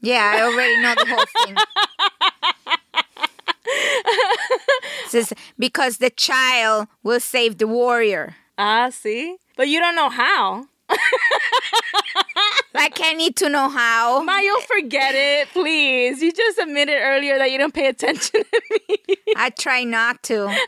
[0.00, 1.56] Yeah, I already know the whole thing.
[3.68, 8.36] It says, because the child will save the warrior.
[8.58, 9.36] Ah, see?
[9.56, 10.66] But you don't know how.
[12.74, 14.22] Like I need to know how.
[14.22, 16.22] Ma, you'll forget it, please.
[16.22, 18.96] You just admitted earlier that you don't pay attention to me.
[19.36, 20.54] I try not to.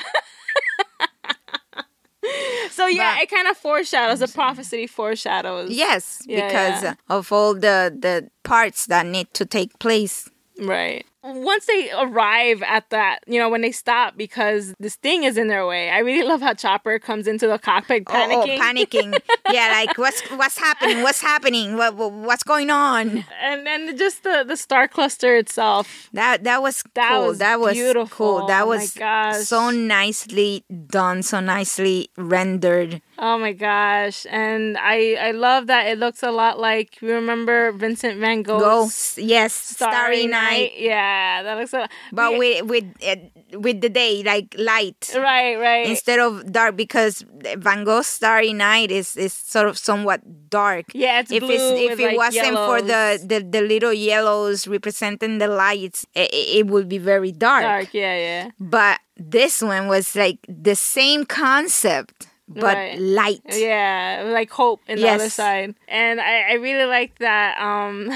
[2.70, 5.70] So yeah, But- it kind of foreshadows the prophecy foreshadows.
[5.70, 6.94] Yes, Yeah, because yeah.
[7.08, 10.28] of all the the parts that need to take place.
[10.60, 11.06] Right.
[11.34, 15.48] Once they arrive at that, you know, when they stop because this thing is in
[15.48, 18.32] their way, I really love how Chopper comes into the cockpit panicking.
[18.32, 19.18] Oh, oh panicking.
[19.52, 21.02] yeah, like what's what's happening?
[21.02, 21.76] What's happening?
[21.76, 23.24] What, what what's going on?
[23.42, 26.08] And then just the the star cluster itself.
[26.12, 27.26] That that was That cool.
[27.28, 28.08] was that was beautiful.
[28.38, 28.46] cool.
[28.46, 29.44] That Oh was gosh.
[29.44, 33.02] so nicely done, so nicely rendered.
[33.18, 34.26] Oh my gosh.
[34.30, 39.18] And I I love that it looks a lot like you remember Vincent van Gogh's
[39.18, 43.16] yes, Starry, Night, Yeah, that looks a but we- with with uh,
[43.58, 45.10] with the day like light.
[45.16, 45.86] right, right.
[45.88, 47.24] Instead of dark, because
[47.56, 50.86] Van Gogh's Starry Night is, is sort of somewhat dark.
[50.94, 54.66] yeah, it's if blue it's, if it like, wasn't for the, the, the little yellows
[54.68, 57.62] representing the lights, it, it would be very dark.
[57.62, 58.50] dark, yeah, yeah.
[58.60, 62.98] But this one was like the same concept, but Right.
[62.98, 63.42] light.
[63.50, 67.58] Yeah, like hope in the other side, and I, I really like that.
[67.60, 68.10] Um,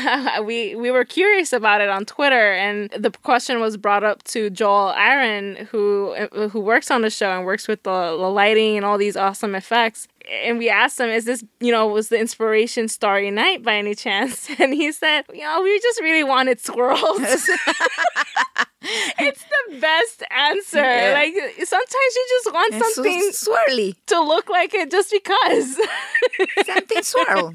[0.46, 4.50] we we were curious about it on Twitter, and the question was brought up to
[4.50, 6.14] Joel Aron, who
[6.50, 9.54] who works on the show and works with the, the lighting and all these awesome
[9.54, 10.08] effects.
[10.30, 13.94] And we asked him, "Is this you know was the inspiration Starry Night by any
[13.94, 17.48] chance?" And he said, "You know, we just really wanted swirls."
[19.18, 20.78] it's the best answer.
[20.78, 21.12] Yeah.
[21.14, 23.96] Like sometimes you just want And so something swirly.
[24.06, 25.78] to look like it just because.
[26.66, 27.52] Something swirl.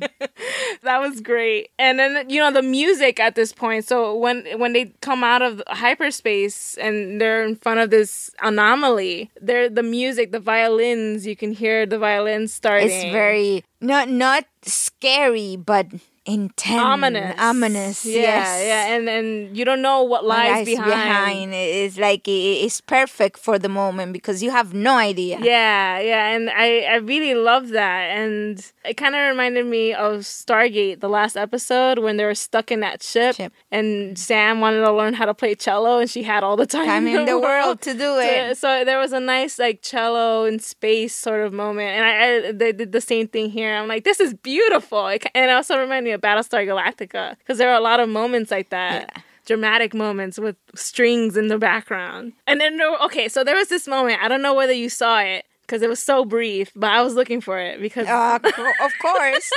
[0.83, 1.69] that was great.
[1.79, 3.85] And then you know the music at this point.
[3.85, 9.29] So when when they come out of hyperspace and they're in front of this anomaly,
[9.41, 12.89] they're the music, the violins, you can hear the violins starting.
[12.89, 15.87] It's very not not scary, but
[16.27, 17.35] intense, ominous.
[17.39, 18.05] ominous.
[18.05, 18.63] Yeah, yes.
[18.65, 18.95] yeah.
[18.95, 20.89] And and you don't know what lies, behind.
[20.91, 21.53] behind.
[21.53, 25.39] It's like it's perfect for the moment because you have no idea.
[25.41, 28.11] Yeah, yeah, and I, I really love that.
[28.17, 32.71] And it kind of reminded me of Stargate, the last episode when they were stuck
[32.71, 33.53] in that ship, Ship.
[33.71, 36.85] and Sam wanted to learn how to play cello, and she had all the time,
[36.85, 38.57] Time in the world to do it.
[38.57, 42.51] so there was a nice like cello in space sort of moment, and I, I
[42.51, 43.73] they did the same thing here.
[43.73, 47.69] I'm like, this is beautiful, It, and it also reminded me Battlestar Galactica because there
[47.69, 49.11] are a lot of moments like that.
[49.15, 49.21] Yeah.
[49.45, 52.33] Dramatic moments with strings in the background.
[52.47, 54.21] And then, okay, so there was this moment.
[54.21, 57.13] I don't know whether you saw it because it was so brief, but I was
[57.13, 58.39] looking for it because, Uh,
[58.81, 59.49] of course.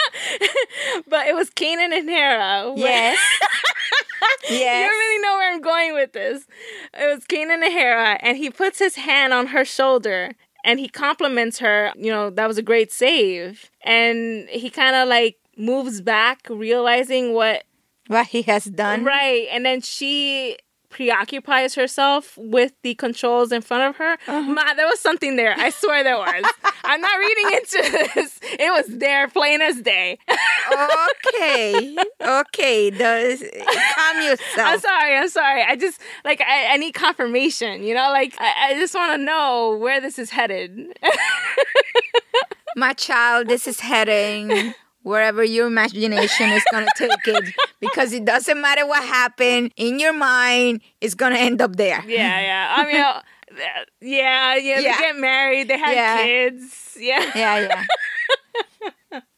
[1.08, 2.72] but it was Kanan and Hera.
[2.76, 3.18] yes.
[4.48, 4.88] You yes.
[4.88, 6.46] don't really know where I'm going with this.
[6.94, 10.32] It was Kanan and Hera, and he puts his hand on her shoulder
[10.64, 13.70] and he compliments her, you know, that was a great save.
[13.82, 17.64] And he kind of like moves back, realizing what,
[18.08, 19.04] What he has done.
[19.04, 19.46] right.
[19.52, 20.56] And then she
[20.88, 24.14] preoccupies herself with the controls in front of her.
[24.26, 24.40] Uh-huh.
[24.40, 25.54] Ma, there was something there.
[25.56, 26.44] I swear there was.
[26.84, 28.40] I'm not reading into this.
[28.42, 30.18] It was there, plain as day.
[31.28, 31.96] okay.
[32.20, 32.90] Okay.
[32.90, 33.62] The,
[33.94, 34.40] calm yourself.
[34.58, 35.16] I'm sorry.
[35.16, 35.62] I'm sorry.
[35.62, 37.84] I just like I, I need confirmation.
[37.84, 40.76] You know, like I, I just want to know where this is headed.
[42.76, 48.24] My child, this is heading wherever your imagination is going to take it because it
[48.24, 52.02] doesn't matter what happened in your mind, it's going to end up there.
[52.06, 52.74] yeah, yeah.
[52.76, 53.22] I mean, uh,
[54.00, 54.76] yeah, yeah.
[54.76, 55.68] They get married.
[55.68, 56.22] They have Yeah.
[56.24, 56.96] kids.
[57.00, 57.30] Yeah.
[57.34, 57.84] Yeah, yeah.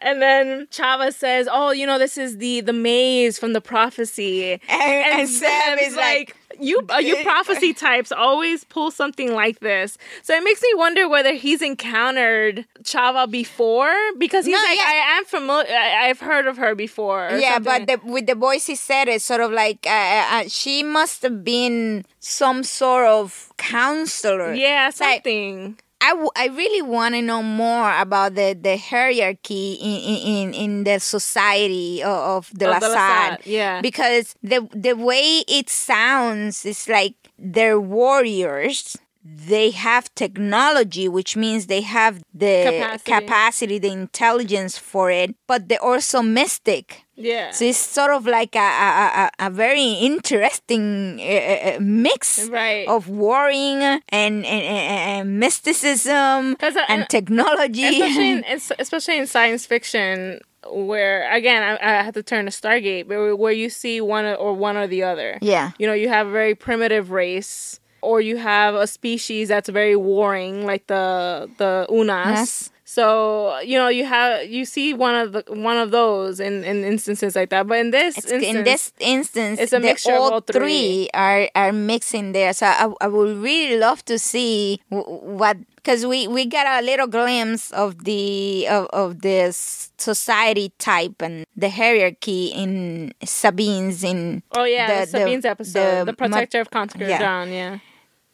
[0.03, 4.53] And then Chava says, "Oh, you know, this is the the maze from the prophecy."
[4.53, 9.61] And, and Sam Sam's is like, you uh, you prophecy types always pull something like
[9.61, 9.99] this.
[10.23, 14.79] So it makes me wonder whether he's encountered Chava before because he's like.
[14.79, 15.75] I am familiar.
[15.75, 17.31] I've heard of her before.
[17.33, 17.87] yeah, something.
[17.87, 21.23] but the, with the voice he said it's sort of like uh, uh, she must
[21.23, 24.53] have been some sort of counselor.
[24.55, 25.79] yeah, It's like, something.
[26.03, 30.85] I, w- I really want to know more about the, the hierarchy in, in, in-
[30.85, 32.81] the society of, of the Lasat.
[32.97, 33.81] Lasat, yeah.
[33.81, 38.97] Because the, the way it sounds is like they're warriors.
[39.25, 43.13] They have technology, which means they have the Capacity.
[43.13, 47.05] capacity, the intelligence for it, but they're also mystic.
[47.23, 47.51] Yeah.
[47.53, 52.87] So it's sort of like a, a, a, a very interesting uh, uh, mix Right.
[52.89, 57.85] of warring and, and, and, mysticism uh, and technology.
[58.01, 58.45] especially in,
[58.79, 63.37] especially in science fiction where again I, I have to turn to stargate but where-
[63.37, 65.73] where you see one or one or the other Yeah.
[65.79, 69.97] you know you have a very primitive race or you have a species that's very
[69.97, 72.71] warring like the the unas Yes.
[72.93, 76.85] So you know you have you see one of the one of those in, in
[76.85, 80.33] instances like that, but in this instance, in this instance, it's a mixture of all
[80.35, 81.09] all three.
[81.15, 82.53] are are mixing there.
[82.53, 86.85] So I, I would really love to see w- what because we we got a
[86.85, 94.43] little glimpse of the of, of this society type and the hierarchy in Sabine's in
[94.53, 97.19] oh yeah, the- the, Sabine's the- episode, the, the protector of Concord yeah.
[97.19, 97.79] Dawn, yeah.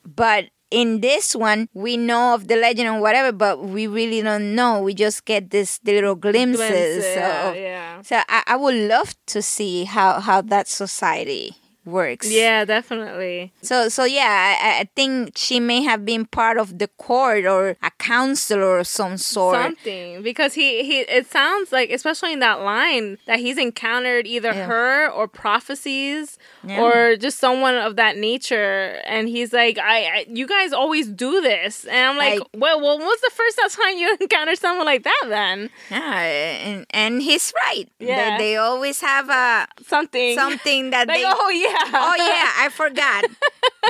[0.04, 4.54] but in this one we know of the legend and whatever but we really don't
[4.54, 8.02] know we just get this little glimpses, Glimpses, yeah, of, yeah.
[8.02, 11.56] so I, I would love to see how how that society
[11.86, 13.50] works Yeah, definitely.
[13.62, 17.76] so so yeah I, I think she may have been part of the court or
[17.82, 22.60] a counselor of some sort Something because he he it sounds like especially in that
[22.60, 24.66] line that he's encountered either Yeah.
[24.66, 26.82] her or prophecies Yeah.
[26.82, 29.00] or just someone of that nature.
[29.06, 31.84] And he's like I, I you guys always do this.
[31.84, 35.24] And I'm like Like- well well what's the first time you encountered someone like that
[35.28, 35.70] then?
[35.90, 37.88] Yeah and, and he's right.
[37.98, 38.36] Yeah.
[38.38, 40.34] they, they always have a something.
[40.36, 41.90] something that like they oh yeah.
[41.94, 43.24] Oh yeah i forgot.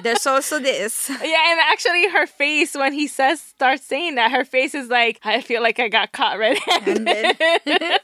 [0.03, 1.09] There's also this.
[1.11, 5.19] Yeah, and actually, her face when he says starts saying that, her face is like,
[5.25, 7.37] I feel like I got caught red-handed.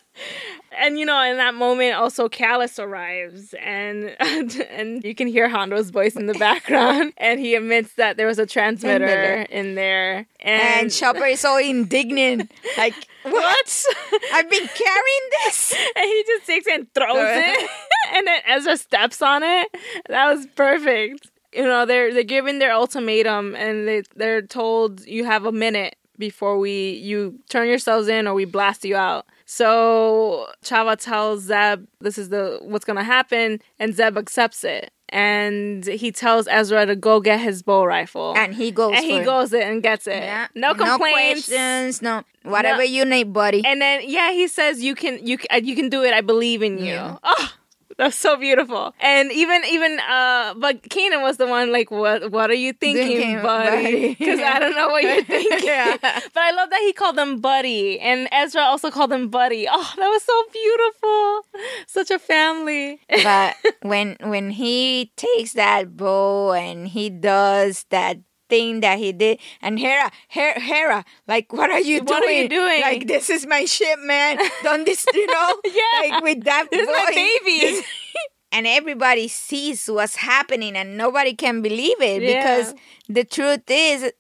[0.79, 5.91] and you know, in that moment, also Kallus arrives, and and you can hear Hondo's
[5.91, 10.63] voice in the background, and he admits that there was a transmitter in there, And
[10.63, 12.51] and, Chopper is so indignant.
[12.77, 13.85] Like, what?
[14.33, 15.75] I've been carrying this.
[15.97, 17.71] and he just takes it and throws it,
[18.13, 19.69] and then Ezra steps on it.
[20.09, 21.31] That was perfect.
[21.53, 25.97] You know, they're they're given their ultimatum, and they they're told you have a minute
[26.19, 29.27] before we you turn yourselves in or we blast you out.
[29.45, 34.91] So Chava tells Zeb this is the what's gonna happen, and Zeb accepts it.
[35.11, 38.35] And he tells Ezra to go get his bow rifle.
[38.37, 38.95] And he goes.
[38.97, 39.25] And he it.
[39.25, 40.23] goes it and gets it.
[40.23, 40.49] Yeah.
[40.57, 41.47] No complaints.
[41.47, 42.03] questions.
[42.03, 42.85] No, whatever No.
[42.85, 43.65] you need, buddy.
[43.65, 46.13] And then yeah, he says you can you can, you can do it.
[46.15, 46.95] I believe in you.
[46.95, 47.19] Yeah.
[47.23, 47.53] Oh,
[47.97, 48.95] that's so beautiful.
[49.01, 53.07] And even even uh, but Kanan was the one like, what what are you thinking,
[53.07, 53.83] Thinking, buddy?
[53.85, 54.15] buddy.
[54.15, 55.59] Because I don't know what you're thinking.
[55.67, 55.97] Yeah.
[56.01, 59.67] But I love that he called them buddy, and Ezra also called them buddy.
[59.71, 61.47] Oh, that was so beautiful.
[61.87, 63.01] Such a family.
[63.09, 68.19] but when when he takes that bow and he does that
[68.49, 72.43] thing that he did and Hera Hera, Hera like what are you What doing are
[72.43, 72.81] you doing?
[72.83, 76.09] like this is my ship man don't this you know Yeah.
[76.11, 77.15] like with that This is my boy.
[77.15, 77.81] baby.
[78.53, 82.41] and everybody sees what's happening and nobody can believe it Yeah.
[82.41, 82.75] because
[83.09, 84.13] the truth is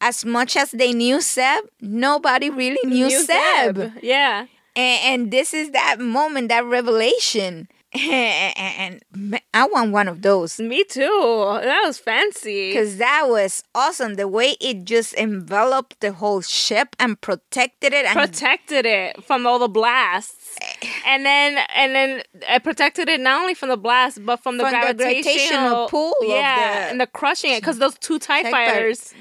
[0.00, 3.76] as much as they knew Zeb nobody really knew, Knew Seb.
[3.76, 3.92] Zeb.
[4.02, 4.46] Yeah.
[4.76, 7.68] And, and this is that moment, that revelation.
[8.58, 11.00] And, and I want one of those Me too.
[11.62, 12.68] That was fancy.
[12.70, 14.14] because that was awesome.
[14.14, 18.04] The way it just enveloped the whole ship and protected it.
[18.04, 20.88] And protected it from all the blasts, eh.
[21.06, 24.64] and then and then it protected it not only from the blast but from the
[24.64, 28.18] From the gravitational, gravitational pull of Yeah, the- and the crushing it because those two
[28.18, 29.14] Tie Tie fighters.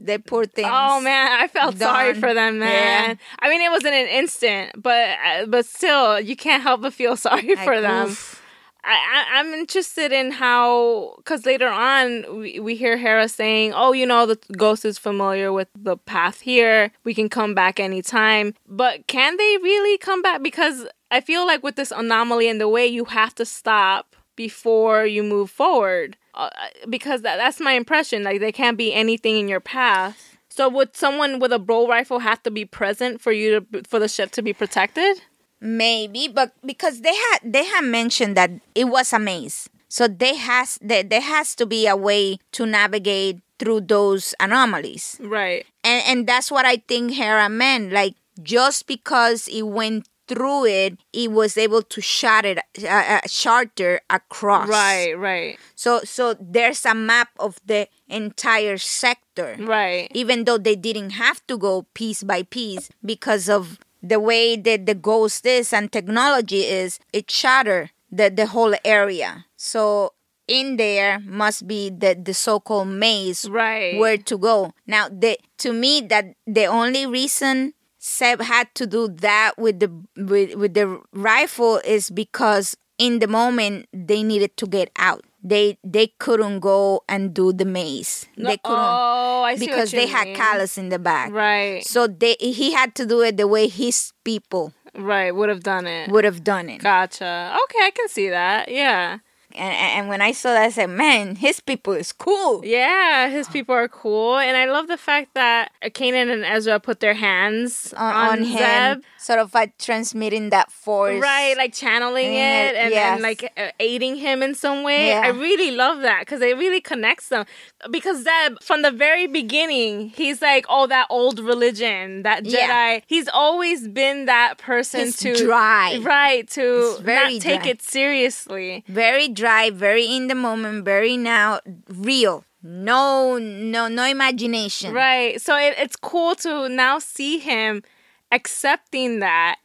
[0.00, 0.68] The poor things.
[0.70, 3.10] Oh man, I felt sorry for them, man.
[3.10, 3.14] Yeah.
[3.40, 6.92] I mean, it was in an instant, but uh, but still, you can't help but
[6.94, 8.08] feel sorry Like, for them.
[8.08, 8.36] oof.
[8.82, 13.92] I, I, I'm interested in how, because later on we, we hear Hera saying, "Oh,
[13.92, 16.90] you know, the ghost is familiar with the path here.
[17.04, 20.42] We can come back anytime." But can they really come back?
[20.42, 25.04] Because I feel like with this anomaly and the way you have to stop before
[25.04, 26.48] you move forward, uh,
[26.88, 28.22] because that, that's my impression.
[28.24, 30.16] Like there can't be anything in your path.
[30.48, 33.98] So would someone with a bow rifle have to be present for you to for
[34.00, 35.20] the ship to be protected?
[35.60, 40.36] Maybe, but because they had they had mentioned that it was a maze, so they
[40.36, 45.20] has there, there has to be a way to navigate through those anomalies.
[45.20, 45.66] Right.
[45.84, 47.92] and and that's what I think Hera meant.
[47.92, 53.20] Like just because it went through it, it was able to shot it, uh, uh,
[53.26, 54.68] charter across.
[54.70, 55.12] Right.
[55.18, 55.58] Right.
[55.74, 60.06] So so there's a map of the entire sector, Right.
[60.14, 64.86] even though they didn't have to go piece by piece because of the way that
[64.86, 66.98] the ghost is and technology is.
[67.12, 69.44] It shatter the the whole area.
[69.58, 70.14] So
[70.46, 73.98] in there must be the the so-called maze Right.
[73.98, 74.72] where to go.
[74.86, 79.90] Now, the to me that the only reason Zeb had to do that with the
[80.16, 85.24] with, with the rifle is because in the moment they needed to get out.
[85.42, 88.26] They they couldn't go and do the maze.
[88.36, 91.32] they couldn't Oh, I see because they had Kallus in the back.
[91.32, 91.82] Right.
[91.84, 95.30] So they he had to do it the way his people Right.
[95.34, 96.10] Would have done it.
[96.10, 96.82] would have done it.
[96.82, 97.56] Gotcha.
[97.64, 98.68] Okay, I can see that.
[98.70, 99.18] Yeah.
[99.54, 102.64] And, and when I saw that, I said, man, his people is cool.
[102.64, 107.00] Yeah, his people are cool, and I love the fact that Kanan and Ezra put
[107.00, 109.02] their hands On, on, on him, Zeb.
[109.18, 111.20] sort of like transmitting that force.
[111.20, 113.12] Right, like channeling Yeah, it and, yes.
[113.14, 115.08] and like uh, aiding him in some way.
[115.08, 115.22] Yeah.
[115.24, 117.44] I really love that because it really connects them.
[117.90, 122.52] Because Zeb, from the very beginning, he's like, oh, that old religion, that Jedi.
[122.52, 123.00] Yeah.
[123.06, 125.98] He's always been that person He's to dry.
[126.02, 127.70] right to not take dry.
[127.70, 128.84] it seriously.
[128.86, 132.44] Very dry, very in the moment, very now, real.
[132.62, 134.92] No, no, no imagination.
[134.92, 135.40] Right.
[135.40, 137.82] So it, it's cool to now see him
[138.30, 139.56] accepting that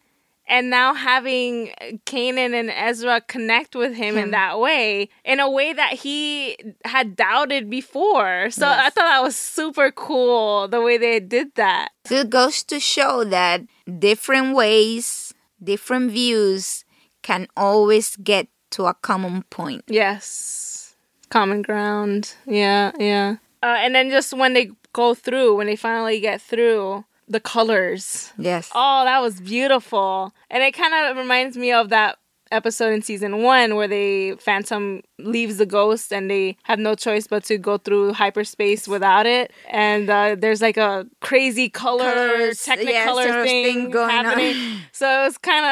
[0.48, 1.72] and now having
[2.06, 6.56] Kanan and Ezra connect with him, in that way, in a way that he
[6.86, 8.52] had doubted before.
[8.52, 8.80] So Yes.
[8.80, 11.90] I thought that was super cool the way they did that.
[12.06, 13.62] So it goes to show that
[14.00, 16.86] different ways, different views
[17.24, 19.84] can always get to a common point.
[19.88, 20.96] Yes.
[21.30, 22.36] Common ground.
[22.46, 23.38] Yeah, yeah.
[23.64, 28.34] Uh, and then just when they go through, when they finally get through, the colors.
[28.38, 28.70] Yes.
[28.76, 30.34] Oh, that was beautiful.
[30.50, 32.18] And it kind of reminds me of that
[32.52, 37.28] episode in season one where they Phantom leaves the ghost and they have no choice
[37.28, 39.52] but to go through hyperspace without it.
[39.70, 44.26] And uh, there's like a crazy color, Colors, technicolor yeah, thing, thing going on.
[44.26, 44.56] happening.
[44.92, 45.66] So it was kind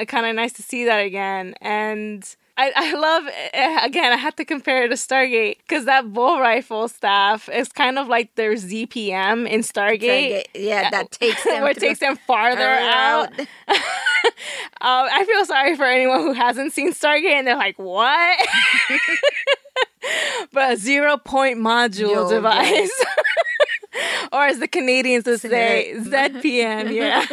[0.00, 1.54] of kind of nice to see that again.
[1.62, 2.22] And
[2.60, 4.12] I, I love eh, again.
[4.12, 8.06] I had to compare it to Stargate because that bow rifle staff is kind of
[8.06, 10.00] like their ZPM in Stargate.
[10.00, 13.32] Stargate, yeah, that takes them where it takes them farther out.
[13.38, 13.48] Around.
[14.82, 18.48] Um, I feel sorry for anyone who hasn't seen Stargate and they're like, what?
[20.52, 22.90] but a zero point module Yo, device.
[24.32, 27.26] or as the Canadians would say, ZPM, yeah.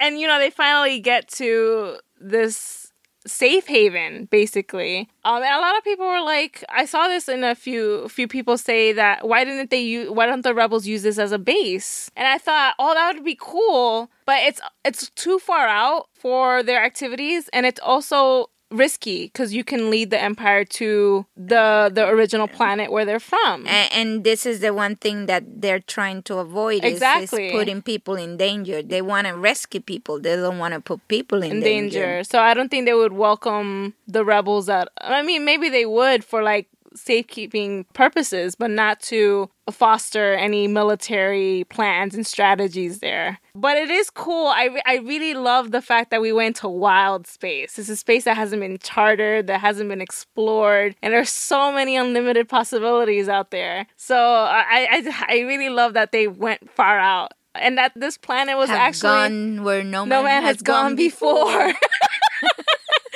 [0.00, 2.83] and you know, they finally get to this
[3.26, 5.08] safe haven basically.
[5.24, 8.28] Um and a lot of people were like i saw this in a few few
[8.28, 11.38] people say that why didn't they use why don't the rebels use this as a
[11.38, 12.10] base?
[12.16, 16.62] And i thought oh that would be cool but it's it's too far out for
[16.62, 17.48] their activities.
[17.52, 22.90] And it's also risky because you can lead the empire to the the original planet
[22.90, 26.84] where they're from and, and this is the one thing that they're trying to avoid
[26.84, 27.46] Exactly.
[27.48, 28.82] is, putting people in danger.
[28.82, 30.20] They want to rescue people.
[30.20, 32.24] They don't want to put people in, in danger.
[32.24, 36.24] So I don't think they would welcome the rebels at I mean maybe they would
[36.24, 43.38] for like safekeeping purposes, but not to foster any military plans and strategies there.
[43.54, 44.48] But it is cool.
[44.48, 47.78] I, re- I really love the fact that we went to wild space.
[47.78, 51.96] It's a space that hasn't been chartered, that hasn't been explored, and there's so many
[51.96, 53.86] unlimited possibilities out there.
[53.96, 57.32] So I, I, I really love that they went far out.
[57.56, 61.72] And that this planet was Have actually gone where no, no man has gone before.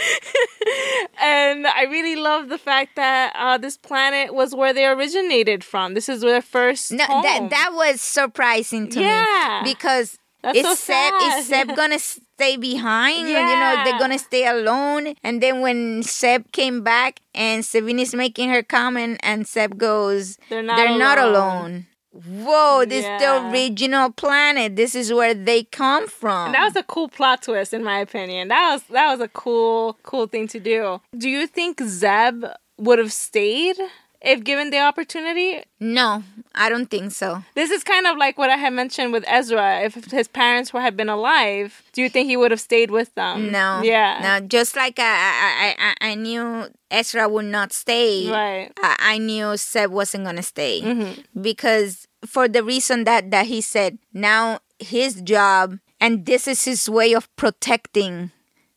[1.21, 5.95] and I really love the fact that uh, this planet was where they originated from.
[5.95, 7.23] This is their first No, home.
[7.23, 9.62] that that was surprising to Yeah.
[9.64, 11.39] me because That's is so Zeb sad.
[11.41, 13.29] is Zeb gonna stay behind?
[13.29, 15.14] You know, they're gonna stay alone.
[15.23, 20.39] And then when Zeb came back and Sabine is making her comment, and Zeb goes,
[20.49, 24.76] They're not "They're not alone." Alone." Whoa, this is the original planet.
[24.76, 26.46] This is where they come from.
[26.46, 28.48] And that was a cool plot twist, in my opinion.
[28.48, 31.00] That was that was a cool cool thing to do.
[31.16, 32.44] Do you think Zeb
[32.78, 33.76] would have stayed
[34.21, 35.62] if given the opportunity?
[35.81, 36.23] no,
[36.55, 37.43] I don't think so.
[37.55, 39.81] This is kind of like what I had mentioned with Ezra.
[39.83, 43.14] If his parents were had been alive, do you think he would have stayed with
[43.14, 43.53] them?
[43.53, 44.19] No, Yeah.
[44.41, 44.47] no.
[44.47, 48.29] Just like I, I, I, I knew Ezra would not stay.
[48.31, 48.73] Right.
[48.83, 51.41] I, I knew Zeb wasn't gonna stay Mm-hmm.
[51.41, 56.89] because for the reason that that he said now his job and this is his
[56.91, 58.31] way of protecting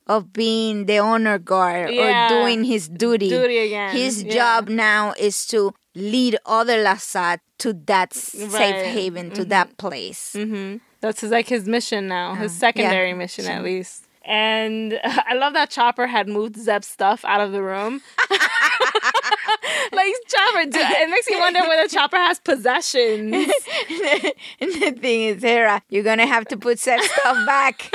[0.07, 2.25] of being the honor guard Yeah.
[2.25, 4.33] or doing his duty Duty again, his yeah.
[4.33, 8.85] job now is to lead other Lasat to that s- safe Right.
[8.87, 13.15] haven to that place hmm That's his, like his mission now, his secondary yeah.
[13.15, 14.05] mission at least.
[14.23, 18.01] And I love that Chopper had moved Zeb's stuff out of the room.
[19.91, 23.33] like Chopper, do- it makes me wonder whether Chopper has possessions.
[23.33, 27.91] and the thing is Hera you're gonna have to put Zeb's stuff back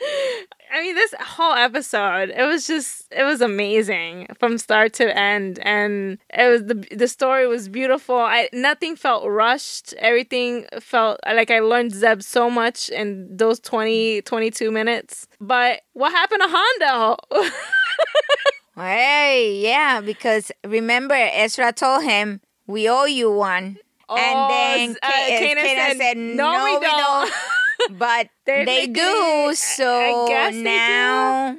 [0.70, 5.58] I mean, this whole episode, it was just, it was amazing from start to end,
[5.60, 8.16] and it was the the story was beautiful.
[8.16, 9.94] I nothing felt rushed.
[9.98, 15.26] Everything felt like I learned Zeb so much in those 20, 22 minutes.
[15.40, 17.16] But what happened to Hondo?
[18.76, 23.76] Hey, yeah, because remember Ezra told him we owe you one,
[24.08, 27.32] Oh, and then uh, Kanan said, said, "No, we don't."
[27.90, 29.52] but they do.
[29.54, 30.64] So I guess they do.
[30.64, 31.56] now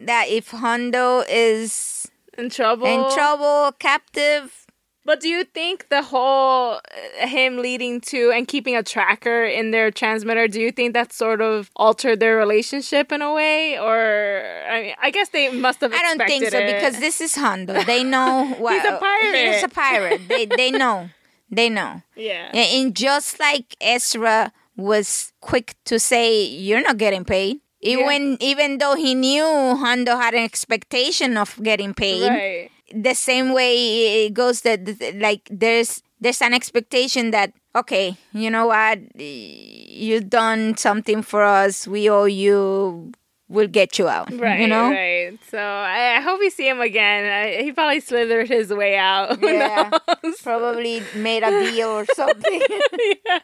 [0.00, 2.06] that if Hondo is
[2.38, 2.86] In trouble.
[2.86, 4.62] in trouble, captive.
[5.04, 6.80] But do you think the whole
[7.22, 11.12] uh, him leading to and keeping a tracker in their transmitter, do you think that
[11.12, 13.78] sort of altered their relationship in a way?
[13.78, 15.92] Or I mean, I guess they must have.
[15.92, 16.74] I don't think so it.
[16.74, 17.84] because this is Hondo.
[17.84, 19.54] They know what He's a pirate.
[19.54, 20.20] He's a pirate.
[20.28, 21.08] they they know.
[21.52, 22.02] They know.
[22.16, 22.50] yeah.
[22.52, 28.94] And just like Ezra was quick to say, "You're not getting paid," even even though
[28.94, 29.44] he knew
[29.76, 32.28] Hondo had an expectation of getting paid.
[32.28, 32.70] Right.
[32.94, 38.48] The same way it goes that that- like there's there's an expectation that okay, you
[38.50, 41.86] know what, you've done something for us.
[41.86, 43.12] We owe you.
[43.48, 44.32] We'll get you out.
[44.32, 44.90] Right, You know.
[44.90, 45.38] right.
[45.50, 47.24] So I, I hope we see him again.
[47.24, 49.38] I, he probably slithered his way out.
[49.46, 49.90] Yeah.
[50.42, 52.60] Probably made a deal or something.
[53.26, 53.38] yeah.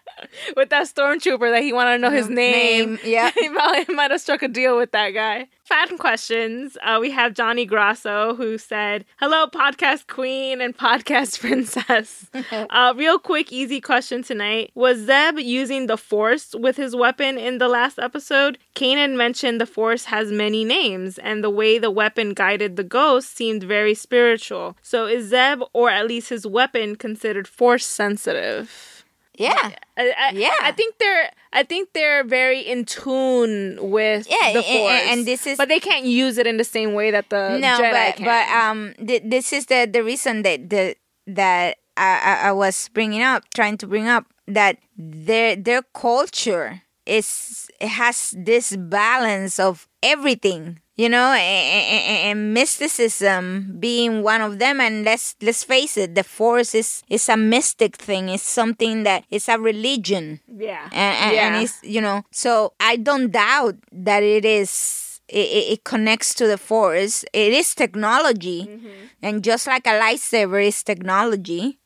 [0.57, 2.95] With that stormtrooper that he wanted to know his name.
[2.95, 3.31] Name, yeah.
[3.39, 5.47] he probably might have struck a deal with that guy.
[5.73, 6.77] Fan questions.
[6.83, 12.29] Uh, we have Johnny Grasso who said, Hello, podcast queen and podcast princess.
[12.69, 14.71] uh, real quick, easy question tonight.
[14.75, 18.59] Was Zeb using the Force with his weapon in the last episode?
[18.75, 23.35] Kanan mentioned the Force has many names, and the way the weapon guided the ghost
[23.35, 24.77] seemed very spiritual.
[24.83, 28.92] So is Zeb, or at least his weapon, considered Force sensitive?
[29.39, 29.71] Yeah.
[29.97, 30.51] I, I, Yeah.
[30.63, 35.47] I think they're I think they're very in tune with Yeah, the force, and this
[35.47, 38.17] is- but they can't use it in the same way that the no, Jedi but
[38.17, 38.25] can.
[38.27, 42.89] but um, th- this is the the reason that the that I, I I was
[42.93, 49.59] bringing up, trying to bring up that their their culture is it has this balance
[49.59, 50.81] of everything.
[50.95, 56.23] You know, and, and mysticism being one of them, and let's let's face it, the
[56.23, 58.29] force is is a mystic thing.
[58.29, 60.41] It's something that is a religion.
[60.47, 61.47] Yeah, and, yeah.
[61.47, 66.35] and it's you know so i don't doubt that it is it, it it connects
[66.35, 67.25] to the force.
[67.33, 68.69] It is technology.
[68.69, 68.89] Mm-hmm.
[69.23, 71.79] and just like a lightsaber is technology.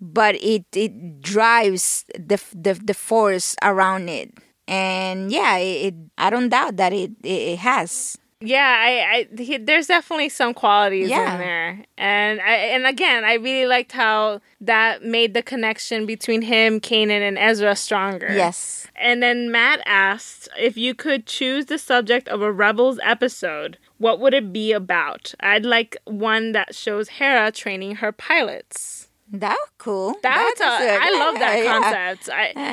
[0.00, 4.36] But it it drives the the, the force around it.
[4.68, 9.42] And yeah it, it i don't doubt that it it, it has Yeah, I, I
[9.42, 11.32] he, there's definitely some qualities Yeah.
[11.34, 16.42] in there, and I, and again, I really liked how that made the connection between
[16.42, 18.32] him, Kanan, and Ezra stronger.
[18.32, 23.78] yes And then Matt asked if you could choose the subject of a Rebels episode,
[23.98, 25.34] what would it be about?
[25.40, 29.08] I'd like one that shows Hera training her pilots.
[29.30, 31.00] that was cool That's a, good.
[31.00, 32.24] I love that concept.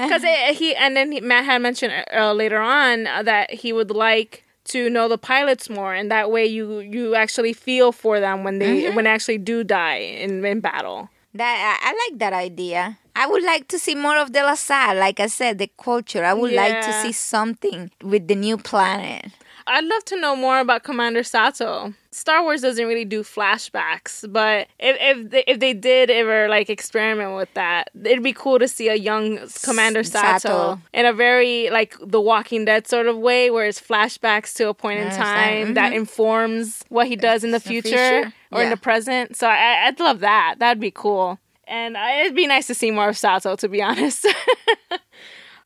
[0.09, 0.23] Because
[0.57, 4.43] he and then he, Matt had mentioned uh, later on uh, that he would like
[4.69, 8.59] to know the pilots more, and that way you you actually feel for them when
[8.59, 8.95] they Mm-hmm.
[8.95, 11.09] when they actually do die in in battle.
[11.33, 12.97] That I, I like that idea.
[13.15, 14.97] I would like to see more of the Lasat.
[14.97, 16.23] Like I said, the culture.
[16.23, 19.27] I would like to see something with the new planet.
[19.69, 21.93] I'd love to know more about Commander Sato.
[22.09, 26.71] Star Wars doesn't really do flashbacks, but if if they, if they did ever like
[26.71, 30.81] experiment with that, it'd be cool to see a young Commander Sato, Sato.
[30.91, 34.73] in a very like The Walking Dead sort of way, where it's flashbacks to a
[34.73, 35.73] point in time mm-hmm.
[35.75, 38.33] that informs what he does in the The future, future.
[38.51, 39.37] or in the present.
[39.37, 40.55] So I, I'd love that.
[40.57, 41.37] That'd be cool.
[41.67, 44.25] And I, it'd be nice to see more of Sato, to be honest.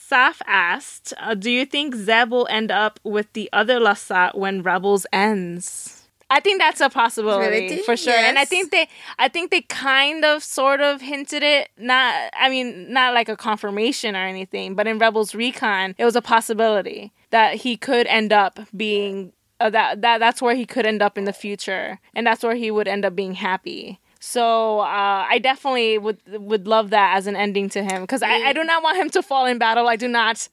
[0.10, 4.62] Saf asked, uh, "Do you think Zeb will end up with the other Lasat when
[4.62, 6.00] Rebels ends?"
[6.30, 8.88] I think that's a possibility for sure, and I think they,
[9.20, 11.70] I think they kind of, sort of hinted it.
[11.78, 16.16] Not, I mean, not like a confirmation or anything, but in Rebels Recon, it was
[16.16, 20.86] a possibility that he could end up being uh, that that that's where he could
[20.86, 24.00] end up in the future, and that's where he would end up being happy.
[24.26, 28.32] So uh, I definitely would would love that as an ending to him because I,
[28.32, 29.90] I do not want him to fall in battle.
[29.90, 30.48] I do not.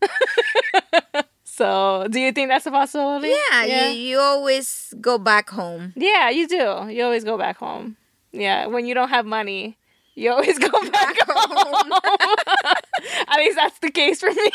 [1.44, 3.28] so do you think that's a possibility?
[3.28, 5.92] Yeah, yeah, You, you always go back home.
[5.94, 6.88] Yeah, you do.
[6.90, 7.96] You always go back home.
[8.32, 9.78] Yeah, when you don't have money,
[10.16, 11.92] you always go back home.
[13.28, 14.50] At least that's the case for me.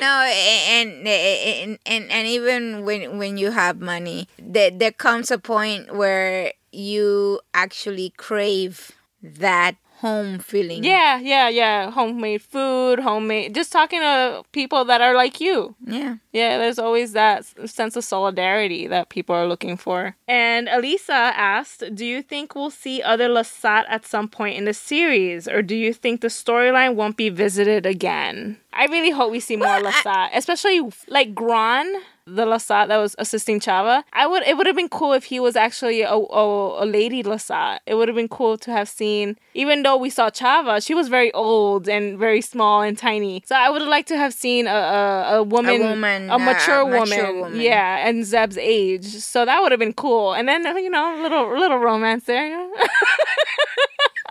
[0.00, 5.38] No, and and and, and even when when you have money, there there comes a
[5.38, 8.92] point where you actually crave
[9.22, 10.84] that home feeling.
[10.84, 11.90] yeah, yeah, yeah.
[11.90, 13.52] Homemade food, homemade.
[13.52, 15.74] Just talking to people that are like you.
[15.84, 16.16] yeah.
[16.32, 20.14] Yeah, there's always that sense of solidarity that people are looking for.
[20.28, 24.74] And Elisa asked, "Do you think we'll see other Lasat at some point in the
[24.74, 29.40] series, or do you think the storyline won't be visited again?" I really hope we
[29.40, 34.04] see more Well, Lasat, especially like Gron, the Lasat that was assisting Chava.
[34.12, 34.42] I would.
[34.44, 37.78] It would have been cool if he was actually a, a, a lady Lasat.
[37.86, 41.08] It would have been cool to have seen, even though we saw Chava, she was
[41.08, 43.42] very old and very small and tiny.
[43.46, 46.38] So I would have liked to have seen a a, a woman, woman, a uh,
[46.38, 47.60] mature, mature woman, woman.
[47.60, 49.06] yeah, and Zeb's age.
[49.06, 50.34] So that would have been cool.
[50.34, 52.68] And then you know, little little romance there.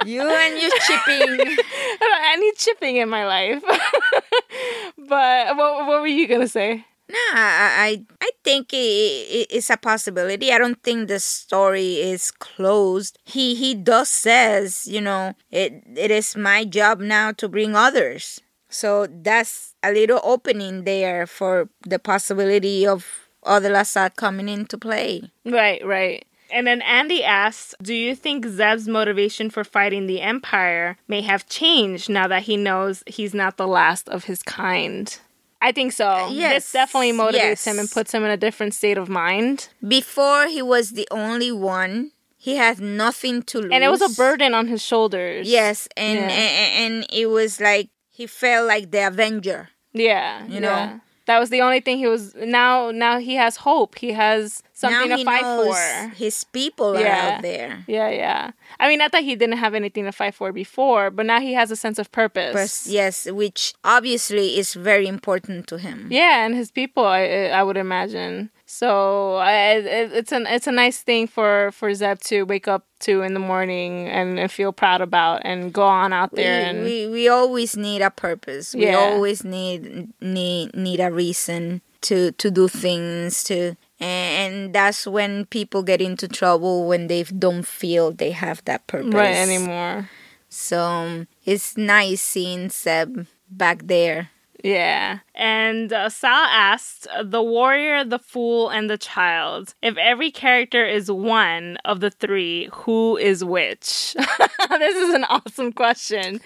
[0.05, 1.57] You and your chipping.
[2.01, 3.63] I need chipping in my life.
[4.97, 6.85] but what, what were you gonna say?
[7.09, 10.51] No, I, I, think it, it, it's a possibility.
[10.51, 13.17] I don't think the story is closed.
[13.23, 18.41] He, he does says, you know, it, it is my job now to bring others.
[18.67, 25.31] So that's a little opening there for the possibility of other Lasat coming into play.
[25.45, 26.26] Right, right.
[26.51, 31.47] And then Andy asks, Do you think Zeb's motivation for fighting the Empire may have
[31.47, 35.17] changed now that he knows he's not the last of his kind?
[35.61, 36.07] I think so.
[36.07, 39.69] Uh, yes, This definitely motivates him and puts him in a different state of mind.
[39.87, 42.11] Before he was the only one.
[42.39, 43.71] He had nothing to lose.
[43.73, 45.49] And it was a burden on his shoulders.
[45.49, 46.27] Yes, and, Yeah.
[46.29, 49.69] and and it was like he felt like the Avenger.
[49.91, 50.45] Yeah.
[50.45, 50.69] You know?
[50.69, 50.99] yeah.
[51.27, 53.99] That was the only thing he was now now he has hope.
[53.99, 56.09] He has something now to fight for.
[56.15, 57.35] his people are Yeah.
[57.35, 57.83] out there.
[57.87, 58.51] Yeah, yeah.
[58.79, 61.53] I mean, not that he didn't have anything to fight for before, but now he
[61.53, 62.53] has a sense of purpose.
[62.53, 66.07] Pers- yes, which obviously is very important to him.
[66.09, 68.49] Yeah, and his people, I, I would imagine.
[68.69, 72.85] So I, it, it's an it's a nice thing for for Zeb to wake up
[72.99, 76.65] to in the morning and, and feel proud about and go on out We, there
[76.65, 78.75] and we, we always need a purpose.
[78.75, 78.89] Yeah.
[78.89, 85.45] We always need need need a reason to to do things to and that's when
[85.45, 90.09] people get into trouble when they don't feel they have that purpose right anymore.
[90.49, 94.29] So it's nice seeing Zeb back there.
[94.63, 95.19] Yeah.
[95.35, 99.75] And uh, Sal asked the warrior, the fool, and the child.
[99.81, 104.15] If every character is one of the three, who is which?
[104.69, 106.41] this is an awesome question.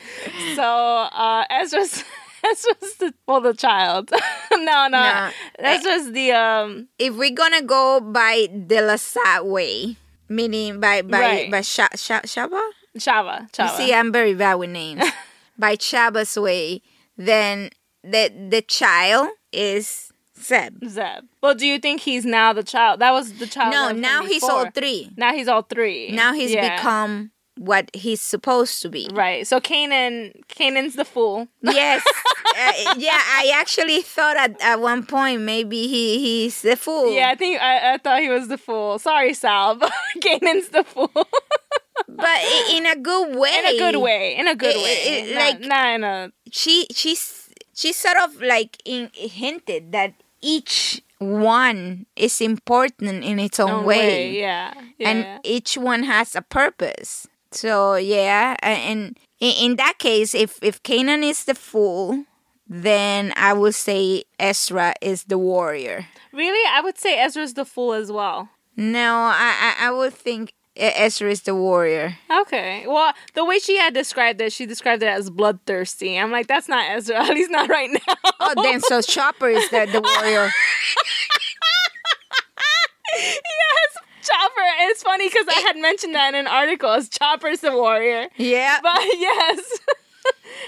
[0.56, 2.04] So uh, Ezra's.
[2.44, 4.10] Ezra's the well, the child.
[4.52, 6.88] no, no, that's just the um.
[6.98, 9.96] If we're gonna go by the Lasat way,
[10.28, 11.52] meaning by by Right.
[11.52, 12.60] by Sha, Sha, Shaba,
[12.98, 15.04] Chava, You see, I'm very bad with names.
[15.56, 16.82] by Shaba's way,
[17.16, 17.70] then
[18.04, 20.84] the the child is Zeb.
[20.88, 21.26] Zeb.
[21.42, 23.00] Well, do you think he's now the child?
[23.00, 23.72] That was the child.
[23.72, 25.10] No, that was from now he's all three.
[25.18, 26.12] Now he's all three.
[26.12, 26.76] Now he's Yeah.
[26.78, 29.08] become what he's supposed to be.
[29.14, 29.46] right.
[29.46, 31.48] So Kanan, Kanan's the fool.
[31.62, 32.04] Yes,
[32.58, 33.12] uh, yeah.
[33.22, 37.14] I actually thought at, at one point maybe he he's the fool.
[37.14, 38.98] Yeah, I think I, I thought he was the fool.
[38.98, 39.92] Sorry, Sal, but
[40.22, 41.12] Kanan's the fool.
[41.14, 42.40] but
[42.72, 43.54] in a good way.
[43.60, 44.36] in a good way.
[44.38, 44.94] In a good It- way.
[45.20, 47.41] it- not, like- not in a She she's
[47.82, 53.86] she sort of like in, hinted that each one is important in its own, own
[53.86, 53.98] way.
[53.98, 54.40] way.
[54.40, 54.74] Yeah.
[55.00, 55.10] yeah.
[55.10, 57.28] and each one has a purpose.
[57.52, 62.26] So yeah, and in, in that case, if if Kanan is the fool,
[62.68, 66.06] then I would say Ezra is the warrior.
[66.32, 68.50] really, I would say Ezra's the fool as well.
[68.78, 72.18] No, I I, I would think E- Ezra is the warrior.
[72.32, 72.86] Okay.
[72.88, 76.18] Well, the way she had described it, she described it as bloodthirsty.
[76.18, 77.16] I'm like, that's not Ezra.
[77.24, 78.16] At least not right now.
[78.40, 80.50] Oh, then so Chopper is the, the warrior.
[83.18, 84.68] yes, Chopper.
[84.90, 86.90] It's funny because I had mentioned that in an article.
[86.92, 88.80] As Chopper's the warrior, Yeah.
[88.84, 89.80] but yes,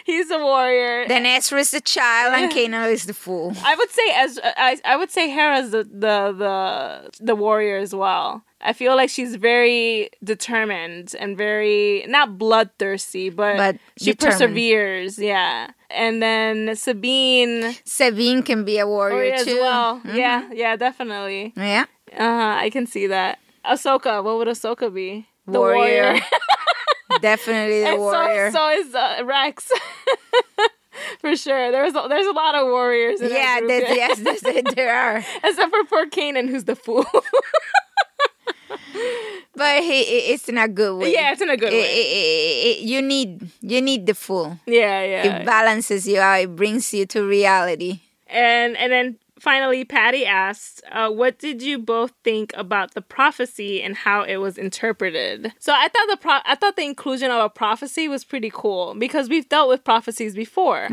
[0.05, 1.07] he's a warrior.
[1.07, 3.53] Then Ezra is the child and Kanan is the fool.
[3.63, 7.93] I would say as I, I would say Hera's the, the the the warrior as
[7.95, 8.43] well.
[8.65, 14.39] I feel like she's very determined and very not bloodthirsty, but, But she determined.
[14.39, 15.19] perseveres.
[15.19, 19.59] Yeah, and then Sabine Sabine can be a warrior, too.
[19.59, 19.99] well.
[19.99, 20.15] Mhm.
[20.15, 21.53] Yeah, yeah, definitely.
[21.57, 21.85] Yeah.
[22.17, 23.39] Uh, I can see that.
[23.65, 25.27] Ahsoka, what would Ahsoka be?
[25.45, 26.19] The Warrior.
[27.21, 28.49] Definitely the warrior.
[28.51, 29.69] So, so is uh, Rex.
[31.19, 33.19] For sure, there's a, there's a lot of warriors.
[33.21, 33.69] In yeah, that group.
[33.69, 35.17] there's, yes, there are.
[35.43, 37.05] except for poor Kanan, who's the fool.
[39.55, 39.99] But he,
[40.33, 41.13] it's in a good way.
[41.13, 41.83] yeah, it's in a good I- way.
[41.83, 44.57] I- I- I- you need you need the fool.
[44.65, 45.23] Yeah, yeah.
[45.41, 46.41] It balances you out.
[46.41, 47.99] It brings you to reality.
[48.27, 53.81] and and then finally, Patty asked, uh, "What did you both think about the prophecy
[53.83, 57.39] and how it was interpreted?" So I thought the pro- I thought the inclusion of
[57.43, 60.87] a prophecy was pretty cool because we've dealt with prophecies before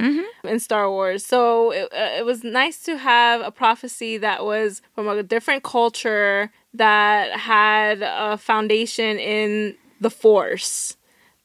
[0.44, 1.24] in Star Wars.
[1.24, 5.62] So it, uh, it was nice to have a prophecy that was from a different
[5.62, 10.96] culture that had a foundation in the Force.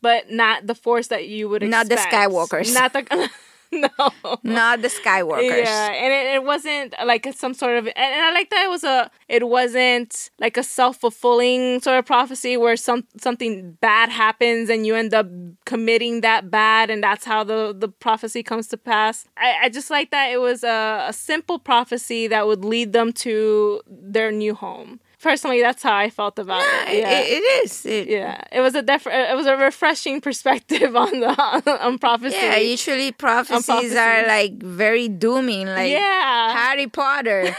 [0.01, 1.95] But not the force that you would Not the.
[1.95, 2.71] Skywalkers.
[2.75, 3.29] Not the
[3.71, 4.37] no.
[4.43, 5.63] not the Skywalkers.
[5.63, 8.69] Yeah, and it, it wasn't like some sort of, and, and I like that it
[8.69, 14.09] was a, it wasn't like a self fulfilling sort of prophecy where some something bad
[14.09, 15.27] happens and you end up
[15.65, 19.25] committing that bad, and that's how the the prophecy comes to pass.
[19.37, 23.11] I, I just like that it was a, a simple prophecy that would lead them
[23.13, 24.99] to their new home.
[25.25, 26.99] Personally, that's how I felt about Yeah, it.
[26.99, 27.19] Yeah.
[27.19, 27.83] it, it is.
[27.83, 32.35] It, yeah, it was a def- it was a refreshing perspective on the on prophecy.
[32.37, 33.97] Yeah, usually prophecies prophecy.
[33.97, 37.41] are like very dooming, like yeah, Harry Potter.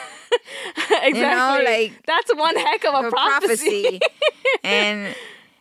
[1.02, 1.64] exactly.
[1.64, 3.98] like, that's one heck of a a prophecy.
[3.98, 4.00] prophecy.
[4.62, 5.16] and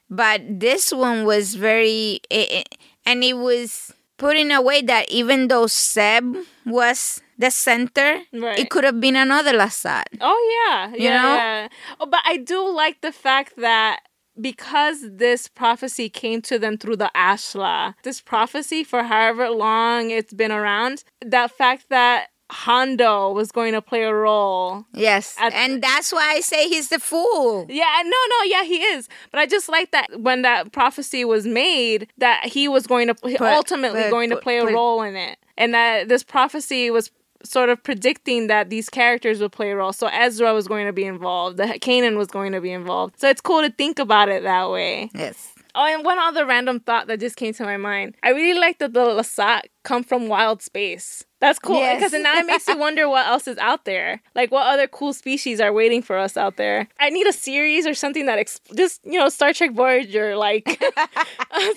[0.07, 2.69] but this one was very it-
[3.07, 6.35] and it was put in a way that even though Zeb
[6.65, 8.59] was the center, Right.
[8.59, 10.05] it could have been another Lasat.
[10.21, 11.35] Oh yeah, yeah, You know?
[11.35, 11.67] yeah.
[11.99, 13.99] Oh, but I do like the fact that
[14.39, 20.33] because this prophecy came to them through the Ashla, this prophecy for however long it's
[20.33, 24.85] been around, that fact that Hondo was going to play a role.
[24.93, 25.35] Yes.
[25.39, 27.65] At- and that's why I say he's the fool.
[27.69, 29.09] Yeah, no, no, yeah, he is.
[29.31, 33.15] But I just like that when that prophecy was made, that he was going to
[33.43, 37.11] ultimately going to play a role in it, and that this prophecy was
[37.43, 39.93] sort of predicting that these characters would play a role.
[39.93, 43.19] So Ezra was going to be involved, the Kanan was going to be involved.
[43.19, 45.09] So it's cool to think about it that way.
[45.13, 45.54] Yes.
[45.77, 48.15] Oh, and one other random thought that just came to my mind.
[48.23, 51.23] I really like that the Lasat come from wild space.
[51.41, 51.97] That's cool Yes.
[51.99, 54.21] because now it makes you wonder what else is out there.
[54.33, 56.87] Like what other cool species are waiting for us out there.
[56.99, 60.65] I need a series or something that ex- just you know Star Trek Voyager like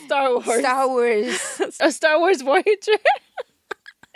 [0.06, 1.60] Star Wars, Star Wars.
[1.80, 2.64] a Star Wars Voyager.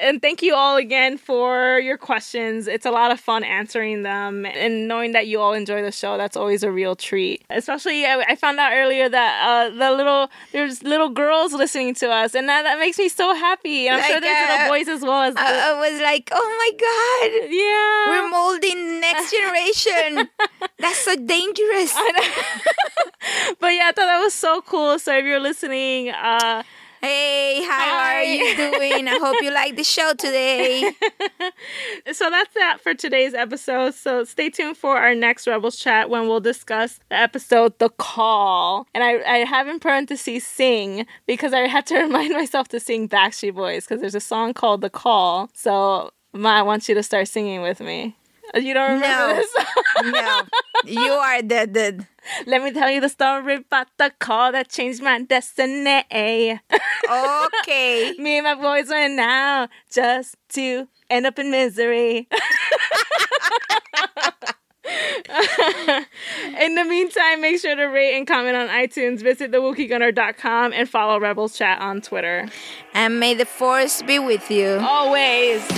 [0.03, 2.67] And thank you all again for your questions.
[2.67, 6.19] It's a lot of fun answering them and knowing that you all enjoy the show.
[6.19, 7.45] That's always a real treat.
[7.51, 12.11] Especially, I, I found out earlier that uh, the little there's little girls listening to
[12.11, 13.87] us, and that, that makes me so happy.
[13.87, 15.37] And I'm sure there's uh, little boys as well as.
[15.37, 17.51] I, I was like, oh my God.
[17.53, 18.23] yeah.
[18.23, 20.29] We're molding next generation.
[20.81, 21.95] That's so dangerous.
[23.61, 24.99] but yeah, I thought that was so cool.
[24.99, 26.65] So if you're listening, uh,
[27.05, 28.15] Hey, how Hi.
[28.21, 29.09] are you doing?
[29.09, 30.93] I hope you like the show today.
[32.13, 33.95] so that's that for today's episode.
[33.95, 38.87] So stay tuned for our next Rebels chat when we'll discuss the episode The Call.
[38.95, 43.09] And I, I have in parentheses sing because I had to remind myself to sing
[43.09, 45.51] Backstreet Boys because there's a song called The Call.
[45.55, 48.17] So Ma, I want you to start singing with me.
[48.55, 49.35] You don't remember No.
[49.35, 49.51] this?
[50.13, 50.43] No,
[50.85, 52.07] you are the the.
[52.47, 56.61] Let me tell you the story about the call that changed my destiny.
[57.05, 58.14] Okay.
[58.18, 62.29] Me and my boys went out just to end up in misery.
[66.61, 71.18] in the meantime, make sure to rate and comment on iTunes, visit thewookieegunner.com, and follow
[71.18, 72.49] Rebels Chat on Twitter.
[72.95, 74.79] And may the force be with you.
[74.81, 75.68] Always.